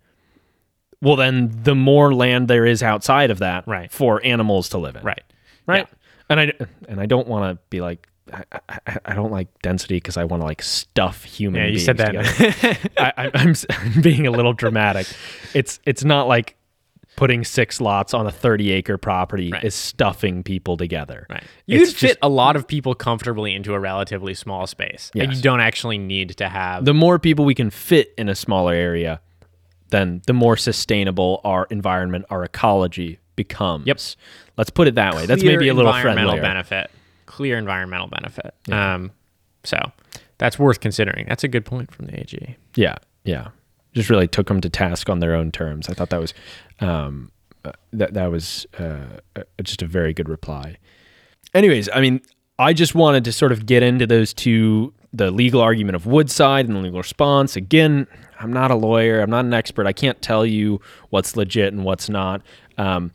well, 1.02 1.16
then 1.16 1.50
the 1.64 1.76
more 1.76 2.14
land 2.14 2.48
there 2.48 2.66
is 2.66 2.84
outside 2.84 3.32
of 3.32 3.40
that 3.40 3.68
Right. 3.68 3.92
for 3.92 4.24
animals 4.26 4.70
to 4.70 4.78
live 4.78 4.96
in. 4.96 5.04
right 5.04 5.24
Right. 5.66 5.88
And 6.30 6.40
I 6.40 6.54
and 6.88 7.00
I 7.02 7.06
don't 7.08 7.28
want 7.28 7.56
to 7.58 7.64
be 7.70 7.82
like 7.82 8.08
I, 8.34 8.44
I, 8.88 8.98
I 9.06 9.14
don't 9.14 9.32
like 9.32 9.48
density 9.62 9.98
because 9.98 10.18
I 10.18 10.24
want 10.26 10.42
to 10.42 10.46
like 10.46 10.62
stuff 10.62 11.24
human 11.24 11.62
yeah 11.62 11.68
you 11.68 11.80
said 11.80 11.98
that. 11.98 12.90
I, 12.98 13.32
I'm, 13.34 13.56
I'm 13.70 14.02
being 14.02 14.28
a 14.28 14.32
little 14.32 14.54
dramatic. 14.54 15.08
It's 15.54 15.80
it's 15.86 16.04
not 16.04 16.28
like 16.28 16.56
putting 17.16 17.44
six 17.44 17.82
lots 17.82 18.14
on 18.14 18.28
a 18.28 18.32
30 18.32 18.72
acre 18.72 18.98
property 18.98 19.50
Right. 19.52 19.64
is 19.64 19.74
stuffing 19.74 20.44
people 20.44 20.78
together. 20.78 21.26
right 21.30 21.44
you 21.66 21.82
It's 21.82 21.92
fit 21.94 22.08
just- 22.10 22.20
a 22.22 22.30
lot 22.30 22.56
of 22.56 22.68
people 22.68 22.94
comfortably 22.94 23.56
into 23.56 23.74
a 23.74 23.80
relatively 23.80 24.34
small 24.36 24.68
space 24.68 25.10
and 25.16 25.24
Yes. 25.32 25.38
you 25.38 25.42
don't 25.44 25.60
actually 25.60 25.98
need 25.98 26.38
to 26.38 26.48
have 26.48 26.86
the 26.86 26.94
more 26.94 27.18
people 27.18 27.44
we 27.46 27.56
can 27.56 27.70
fit 27.72 28.14
in 28.20 28.30
a 28.30 28.36
smaller 28.36 28.74
area, 28.74 29.20
then 29.90 30.22
the 30.28 30.34
more 30.34 30.58
sustainable 30.58 31.42
our 31.44 31.66
environment, 31.72 32.26
our 32.30 32.44
ecology 32.44 33.20
becomes. 33.36 33.88
Yep. 33.88 34.00
Let's 34.58 34.70
put 34.70 34.88
it 34.88 34.96
that 34.96 35.16
way. 35.16 35.26
That's 35.26 35.44
maybe 35.44 35.70
a 35.70 35.74
little 35.74 35.92
environmental 35.94 36.32
friendlier. 36.34 36.42
benefit 36.42 36.92
clear 37.38 37.58
environmental 37.58 38.08
benefit 38.08 38.54
um 38.72 39.12
so 39.64 39.78
that's 40.38 40.58
worth 40.60 40.80
considering 40.80 41.26
that's 41.28 41.44
a 41.44 41.48
good 41.48 41.66
point 41.66 41.94
from 41.94 42.06
the 42.08 42.20
ag 42.20 42.56
Yeah, 42.76 42.96
yeah. 43.24 43.50
Just 43.94 44.10
really 44.10 44.28
took 44.28 44.48
them 44.48 44.62
to 44.62 44.70
task 44.70 45.10
on 45.10 45.20
their 45.20 45.36
own 45.36 45.52
terms. 45.52 45.90
I 45.90 45.94
thought 45.94 46.10
that 46.12 46.20
was 46.20 46.34
um, 46.80 47.32
uh, 47.66 47.72
that 47.94 48.14
that 48.14 48.32
was 48.32 48.68
uh, 48.80 49.20
uh, 49.36 49.44
just 49.64 49.82
a 49.82 49.88
very 49.88 50.14
good 50.14 50.30
reply. 50.30 50.78
Anyways, 51.54 51.90
I 51.94 52.02
mean, 52.02 52.22
I 52.60 52.74
just 52.74 52.94
wanted 52.94 53.24
to 53.26 53.32
sort 53.32 53.52
of 53.52 53.66
get 53.66 53.82
into 53.84 54.06
those 54.06 54.34
two 54.34 54.94
the 55.14 55.32
legal 55.32 55.62
argument 55.62 55.96
of 55.96 56.06
Woodside 56.06 56.68
and 56.68 56.76
the 56.76 56.82
legal 56.82 57.00
response. 57.00 57.56
Again, 57.56 58.06
I'm 58.40 58.54
not 58.54 58.70
a 58.72 58.76
lawyer, 58.76 59.22
I'm 59.22 59.30
not 59.32 59.46
an 59.46 59.54
expert. 59.54 59.88
I 59.88 59.94
can't 59.94 60.22
tell 60.22 60.46
you 60.46 60.80
what's 61.10 61.36
legit 61.36 61.74
and 61.74 61.84
what's 61.84 62.10
not. 62.10 62.42
Um, 62.78 63.12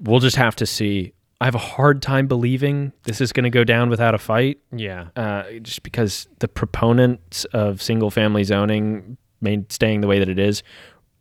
we'll 0.00 0.20
just 0.20 0.36
have 0.36 0.56
to 0.56 0.66
see. 0.66 1.14
I 1.42 1.46
have 1.46 1.54
a 1.56 1.58
hard 1.76 2.00
time 2.02 2.28
believing 2.28 2.92
this 3.02 3.20
is 3.20 3.32
going 3.32 3.44
to 3.44 3.50
go 3.50 3.64
down 3.64 3.90
without 3.90 4.14
a 4.14 4.18
fight 4.18 4.60
yeah 4.72 5.08
uh, 5.16 5.44
just 5.60 5.82
because 5.82 6.28
the 6.38 6.48
proponents 6.48 7.44
of 7.46 7.82
single 7.82 8.10
family 8.10 8.44
zoning 8.44 9.16
main, 9.40 9.66
staying 9.68 10.00
the 10.02 10.06
way 10.06 10.18
that 10.20 10.28
it 10.28 10.38
is 10.38 10.62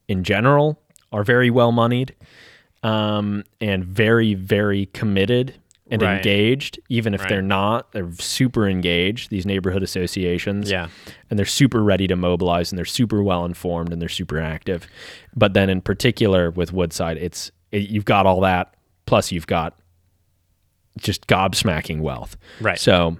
in 0.08 0.24
general 0.24 0.80
are 1.12 1.24
very 1.24 1.50
well 1.50 1.72
moneyed 1.72 2.14
um, 2.84 3.44
and 3.60 3.84
very, 3.86 4.34
very 4.34 4.88
committed 4.88 5.56
and 5.90 6.02
Right. 6.02 6.16
engaged. 6.18 6.80
Even 6.90 7.14
if 7.14 7.22
Right. 7.22 7.30
they're 7.30 7.42
not, 7.42 7.92
they're 7.92 8.12
super 8.14 8.68
engaged, 8.68 9.30
these 9.30 9.46
neighborhood 9.46 9.84
associations. 9.84 10.72
yeah 10.72 10.88
And 11.30 11.38
they're 11.38 11.46
super 11.46 11.84
ready 11.84 12.08
to 12.08 12.16
mobilize 12.16 12.72
and 12.72 12.78
they're 12.78 12.86
super 12.86 13.22
well 13.22 13.44
informed 13.46 13.92
and 13.92 14.02
they're 14.02 14.10
super 14.10 14.40
active. 14.40 14.88
But 15.36 15.54
then 15.54 15.70
in 15.70 15.82
particular 15.82 16.50
with 16.52 16.72
Woodside, 16.74 17.18
it's 17.18 17.52
it, 17.72 17.90
you've 17.90 18.06
got 18.06 18.26
all 18.26 18.42
that, 18.42 18.74
plus 19.06 19.32
you've 19.32 19.48
got 19.48 19.78
just 20.98 21.28
gobsmacking 21.28 22.02
wealth. 22.02 22.38
Right. 22.60 22.80
So 22.80 23.18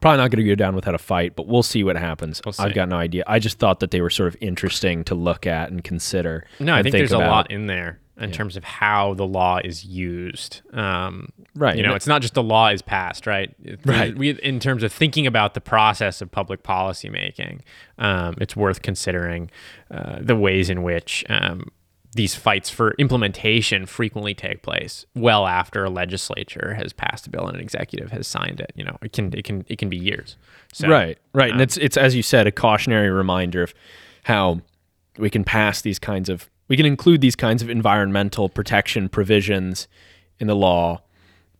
probably 0.00 0.18
not 0.18 0.30
going 0.30 0.44
to 0.44 0.48
go 0.48 0.54
down 0.54 0.74
without 0.74 0.94
a 0.94 0.98
fight, 0.98 1.34
but 1.36 1.46
we'll 1.46 1.62
see 1.62 1.82
what 1.82 1.96
happens. 1.96 2.40
We'll 2.44 2.52
see. 2.52 2.62
I've 2.62 2.74
got 2.74 2.88
no 2.88 2.96
idea. 2.96 3.24
I 3.26 3.38
just 3.38 3.58
thought 3.58 3.80
that 3.80 3.90
they 3.90 4.00
were 4.00 4.10
sort 4.10 4.28
of 4.28 4.36
interesting 4.40 5.04
to 5.04 5.14
look 5.14 5.46
at 5.46 5.70
and 5.70 5.82
consider. 5.82 6.46
No, 6.60 6.74
I 6.74 6.78
and 6.78 6.84
think, 6.84 6.92
there's 6.92 7.12
about. 7.12 7.26
a 7.26 7.30
lot 7.30 7.50
in 7.50 7.66
there 7.66 8.00
in 8.20 8.32
terms 8.32 8.56
of 8.56 8.64
how 8.64 9.14
the 9.14 9.24
law 9.24 9.60
is 9.62 9.84
used. 9.84 10.62
Um, 10.72 11.28
Right. 11.54 11.76
You 11.76 11.82
know, 11.82 11.94
it's 11.94 12.06
not 12.06 12.22
just 12.22 12.34
the 12.34 12.42
law 12.42 12.68
is 12.68 12.82
passed, 12.82 13.26
right? 13.26 13.52
Right. 13.84 14.16
We, 14.16 14.30
in 14.30 14.60
terms 14.60 14.84
of 14.84 14.92
thinking 14.92 15.26
about 15.26 15.54
the 15.54 15.60
process 15.60 16.20
of 16.20 16.30
public 16.30 16.62
policy 16.62 17.08
making, 17.08 17.62
um, 17.98 18.36
it's 18.40 18.54
worth 18.54 18.80
considering 18.82 19.50
uh, 19.90 20.18
the 20.20 20.36
ways 20.36 20.70
in 20.70 20.84
which 20.84 21.24
um, 21.28 21.72
these 22.14 22.34
fights 22.34 22.70
for 22.70 22.92
implementation 22.98 23.84
frequently 23.86 24.32
take 24.34 24.62
place 24.62 25.04
well 25.14 25.46
after 25.46 25.84
a 25.84 25.90
legislature 25.90 26.74
has 26.74 26.92
passed 26.92 27.26
a 27.26 27.30
bill 27.30 27.46
and 27.46 27.56
an 27.56 27.62
executive 27.62 28.10
has 28.10 28.26
signed 28.26 28.60
it. 28.60 28.72
You 28.74 28.84
know, 28.84 28.96
it 29.02 29.12
can 29.12 29.32
it 29.34 29.44
can 29.44 29.64
it 29.68 29.78
can 29.78 29.88
be 29.88 29.96
years. 29.98 30.36
So, 30.72 30.88
right, 30.88 31.18
right, 31.34 31.50
um, 31.50 31.54
and 31.54 31.60
it's 31.60 31.76
it's 31.76 31.96
as 31.96 32.14
you 32.14 32.22
said, 32.22 32.46
a 32.46 32.52
cautionary 32.52 33.10
reminder 33.10 33.62
of 33.62 33.74
how 34.24 34.60
we 35.18 35.30
can 35.30 35.44
pass 35.44 35.82
these 35.82 35.98
kinds 35.98 36.28
of 36.28 36.48
we 36.68 36.76
can 36.76 36.86
include 36.86 37.20
these 37.20 37.36
kinds 37.36 37.62
of 37.62 37.70
environmental 37.70 38.48
protection 38.48 39.08
provisions 39.08 39.88
in 40.40 40.46
the 40.46 40.56
law, 40.56 41.02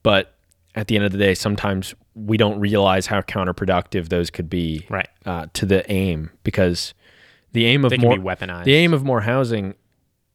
but 0.02 0.34
at 0.74 0.86
the 0.86 0.96
end 0.96 1.04
of 1.04 1.12
the 1.12 1.18
day, 1.18 1.34
sometimes 1.34 1.94
we 2.14 2.36
don't 2.36 2.58
realize 2.60 3.06
how 3.06 3.20
counterproductive 3.22 4.08
those 4.08 4.30
could 4.30 4.48
be 4.50 4.86
Right. 4.88 5.08
uh, 5.24 5.46
to 5.54 5.66
the 5.66 5.90
aim 5.90 6.30
because 6.44 6.94
the 7.52 7.64
aim 7.66 7.84
of 7.84 7.98
more 7.98 8.16
weaponized. 8.16 8.64
the 8.64 8.74
aim 8.74 8.92
of 8.92 9.02
more 9.04 9.22
housing 9.22 9.74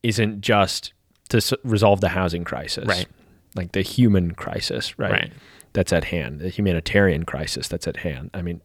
isn't 0.04 0.42
just 0.42 0.94
to 1.30 1.38
s- 1.38 1.54
resolve 1.64 2.02
the 2.02 2.10
housing 2.10 2.44
crisis, 2.44 2.86
Right. 2.86 3.08
Like 3.56 3.72
the 3.72 3.82
human 3.82 4.32
crisis, 4.32 4.98
right? 5.00 5.12
Right. 5.12 5.34
That's 5.74 5.94
at 5.94 6.06
hand, 6.06 6.40
the 6.40 6.50
humanitarian 6.50 7.24
crisis 7.24 7.68
that's 7.68 7.88
at 7.88 7.98
hand. 7.98 8.30
I 8.34 8.42
mean, 8.42 8.62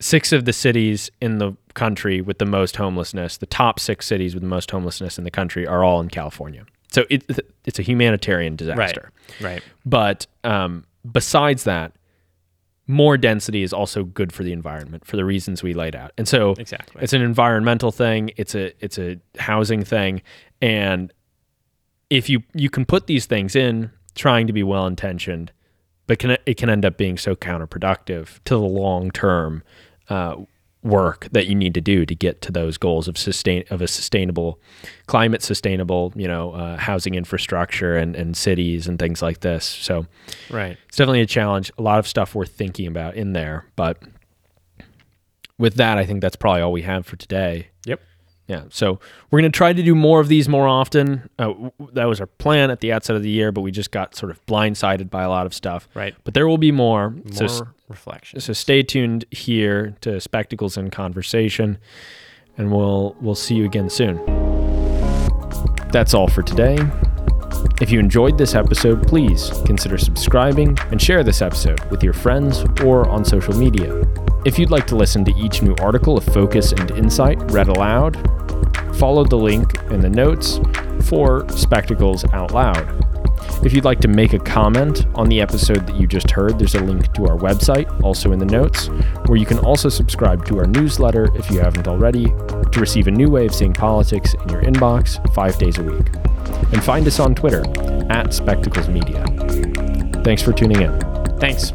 six 0.00 0.32
of 0.32 0.44
the 0.46 0.52
cities 0.52 1.10
in 1.20 1.38
the 1.38 1.52
country 1.74 2.20
with 2.20 2.38
the 2.38 2.46
most 2.46 2.76
homelessness, 2.76 3.36
the 3.38 3.46
top 3.46 3.78
six 3.78 4.06
cities 4.06 4.34
with 4.34 4.42
the 4.42 4.48
most 4.48 4.70
homelessness 4.70 5.18
in 5.18 5.24
the 5.24 5.30
country, 5.30 5.66
are 5.66 5.84
all 5.84 6.00
in 6.00 6.08
California. 6.08 6.64
So 6.92 7.04
it, 7.10 7.24
it's 7.64 7.78
a 7.78 7.82
humanitarian 7.82 8.56
disaster. 8.56 9.10
Right. 9.40 9.62
But 9.86 10.26
um, 10.42 10.84
besides 11.10 11.64
that, 11.64 11.92
more 12.86 13.16
density 13.16 13.62
is 13.62 13.72
also 13.72 14.02
good 14.04 14.32
for 14.32 14.42
the 14.42 14.52
environment 14.52 15.04
for 15.06 15.16
the 15.16 15.24
reasons 15.24 15.62
we 15.62 15.74
laid 15.74 15.94
out. 15.94 16.12
And 16.18 16.26
so 16.26 16.52
Exactly. 16.58 17.00
it's 17.02 17.12
an 17.12 17.22
environmental 17.22 17.92
thing, 17.92 18.32
it's 18.36 18.54
a 18.56 18.72
it's 18.84 18.98
a 18.98 19.18
housing 19.38 19.84
thing, 19.84 20.22
and 20.60 21.12
if 22.08 22.28
you 22.28 22.42
you 22.54 22.68
can 22.70 22.84
put 22.84 23.06
these 23.06 23.26
things 23.26 23.54
in 23.54 23.90
trying 24.14 24.46
to 24.46 24.52
be 24.52 24.62
well 24.62 24.86
intentioned, 24.86 25.52
but 26.06 26.18
can 26.18 26.36
it 26.46 26.56
can 26.56 26.68
end 26.68 26.84
up 26.84 26.96
being 26.96 27.16
so 27.16 27.36
counterproductive 27.36 28.40
to 28.44 28.54
the 28.54 28.58
long 28.60 29.10
term 29.10 29.62
uh, 30.08 30.36
work 30.82 31.28
that 31.30 31.46
you 31.46 31.54
need 31.54 31.74
to 31.74 31.80
do 31.80 32.06
to 32.06 32.14
get 32.14 32.40
to 32.40 32.50
those 32.50 32.78
goals 32.78 33.06
of 33.06 33.16
sustain 33.18 33.62
of 33.70 33.82
a 33.82 33.86
sustainable 33.86 34.58
climate 35.06 35.42
sustainable 35.42 36.10
you 36.16 36.26
know 36.26 36.52
uh, 36.52 36.78
housing 36.78 37.14
infrastructure 37.14 37.96
and, 37.98 38.16
and 38.16 38.34
cities 38.34 38.88
and 38.88 38.98
things 38.98 39.20
like 39.20 39.40
this 39.40 39.64
so 39.64 40.06
Right. 40.50 40.78
it's 40.88 40.96
definitely 40.96 41.20
a 41.20 41.26
challenge 41.26 41.70
a 41.76 41.82
lot 41.82 41.98
of 41.98 42.08
stuff 42.08 42.34
worth 42.34 42.52
thinking 42.52 42.86
about 42.86 43.14
in 43.14 43.34
there 43.34 43.66
but 43.76 44.02
with 45.58 45.74
that 45.74 45.98
i 45.98 46.06
think 46.06 46.22
that's 46.22 46.36
probably 46.36 46.62
all 46.62 46.72
we 46.72 46.82
have 46.82 47.04
for 47.04 47.16
today. 47.16 47.68
Yeah 48.50 48.64
so 48.70 48.98
we're 49.30 49.40
going 49.40 49.52
to 49.52 49.56
try 49.56 49.72
to 49.72 49.82
do 49.82 49.94
more 49.94 50.18
of 50.20 50.28
these 50.28 50.48
more 50.48 50.66
often. 50.66 51.30
Uh, 51.38 51.52
that 51.92 52.06
was 52.06 52.20
our 52.20 52.26
plan 52.26 52.70
at 52.70 52.80
the 52.80 52.92
outset 52.92 53.14
of 53.16 53.22
the 53.22 53.30
year 53.30 53.52
but 53.52 53.60
we 53.62 53.70
just 53.70 53.90
got 53.92 54.14
sort 54.16 54.30
of 54.32 54.44
blindsided 54.46 55.08
by 55.08 55.22
a 55.22 55.28
lot 55.28 55.46
of 55.46 55.54
stuff. 55.54 55.88
Right. 55.94 56.14
but 56.24 56.34
there 56.34 56.46
will 56.48 56.58
be 56.58 56.72
more, 56.72 57.10
More 57.10 57.48
so 57.48 57.68
reflection. 57.88 58.40
so 58.40 58.52
stay 58.52 58.82
tuned 58.82 59.24
here 59.30 59.94
to 60.00 60.20
spectacles 60.20 60.76
and 60.76 60.90
conversation 60.90 61.78
and 62.58 62.70
we'll 62.72 63.16
we'll 63.20 63.34
see 63.46 63.54
you 63.54 63.64
again 63.64 63.88
soon. 63.88 64.16
That's 65.92 66.14
all 66.14 66.28
for 66.28 66.42
today. 66.42 66.78
If 67.80 67.90
you 67.90 67.98
enjoyed 67.98 68.36
this 68.38 68.54
episode 68.54 69.06
please 69.06 69.50
consider 69.66 69.98
subscribing 69.98 70.76
and 70.90 71.00
share 71.00 71.22
this 71.22 71.40
episode 71.42 71.80
with 71.90 72.02
your 72.02 72.12
friends 72.14 72.64
or 72.84 73.08
on 73.08 73.24
social 73.24 73.54
media. 73.56 73.90
If 74.46 74.58
you'd 74.58 74.70
like 74.70 74.86
to 74.86 74.96
listen 74.96 75.24
to 75.26 75.32
each 75.36 75.60
new 75.62 75.74
article 75.80 76.16
of 76.16 76.24
focus 76.24 76.72
and 76.72 76.90
insight 76.92 77.38
read 77.52 77.68
aloud 77.68 78.16
follow 79.00 79.24
the 79.24 79.36
link 79.36 79.76
in 79.90 80.00
the 80.00 80.10
notes 80.10 80.60
for 81.08 81.48
spectacles 81.48 82.24
out 82.32 82.52
loud 82.52 83.00
if 83.62 83.74
you'd 83.74 83.84
like 83.84 84.00
to 84.00 84.08
make 84.08 84.32
a 84.32 84.38
comment 84.38 85.06
on 85.14 85.28
the 85.28 85.40
episode 85.40 85.86
that 85.86 85.96
you 85.96 86.06
just 86.06 86.30
heard, 86.30 86.58
there's 86.58 86.74
a 86.74 86.80
link 86.80 87.12
to 87.14 87.26
our 87.26 87.36
website, 87.36 88.02
also 88.02 88.32
in 88.32 88.38
the 88.38 88.46
notes, 88.46 88.86
where 89.26 89.36
you 89.36 89.44
can 89.44 89.58
also 89.58 89.88
subscribe 89.88 90.46
to 90.46 90.58
our 90.58 90.66
newsletter 90.66 91.30
if 91.36 91.50
you 91.50 91.60
haven't 91.60 91.86
already, 91.86 92.24
to 92.24 92.80
receive 92.80 93.06
a 93.06 93.10
new 93.10 93.28
way 93.28 93.46
of 93.46 93.54
seeing 93.54 93.74
politics 93.74 94.34
in 94.34 94.48
your 94.48 94.62
inbox 94.62 95.20
five 95.34 95.58
days 95.58 95.78
a 95.78 95.82
week. 95.82 96.08
And 96.72 96.82
find 96.82 97.06
us 97.06 97.20
on 97.20 97.34
Twitter 97.34 97.62
at 98.10 98.32
Spectacles 98.32 98.88
Media. 98.88 99.24
Thanks 100.24 100.42
for 100.42 100.52
tuning 100.52 100.80
in. 100.80 100.98
Thanks. 101.38 101.72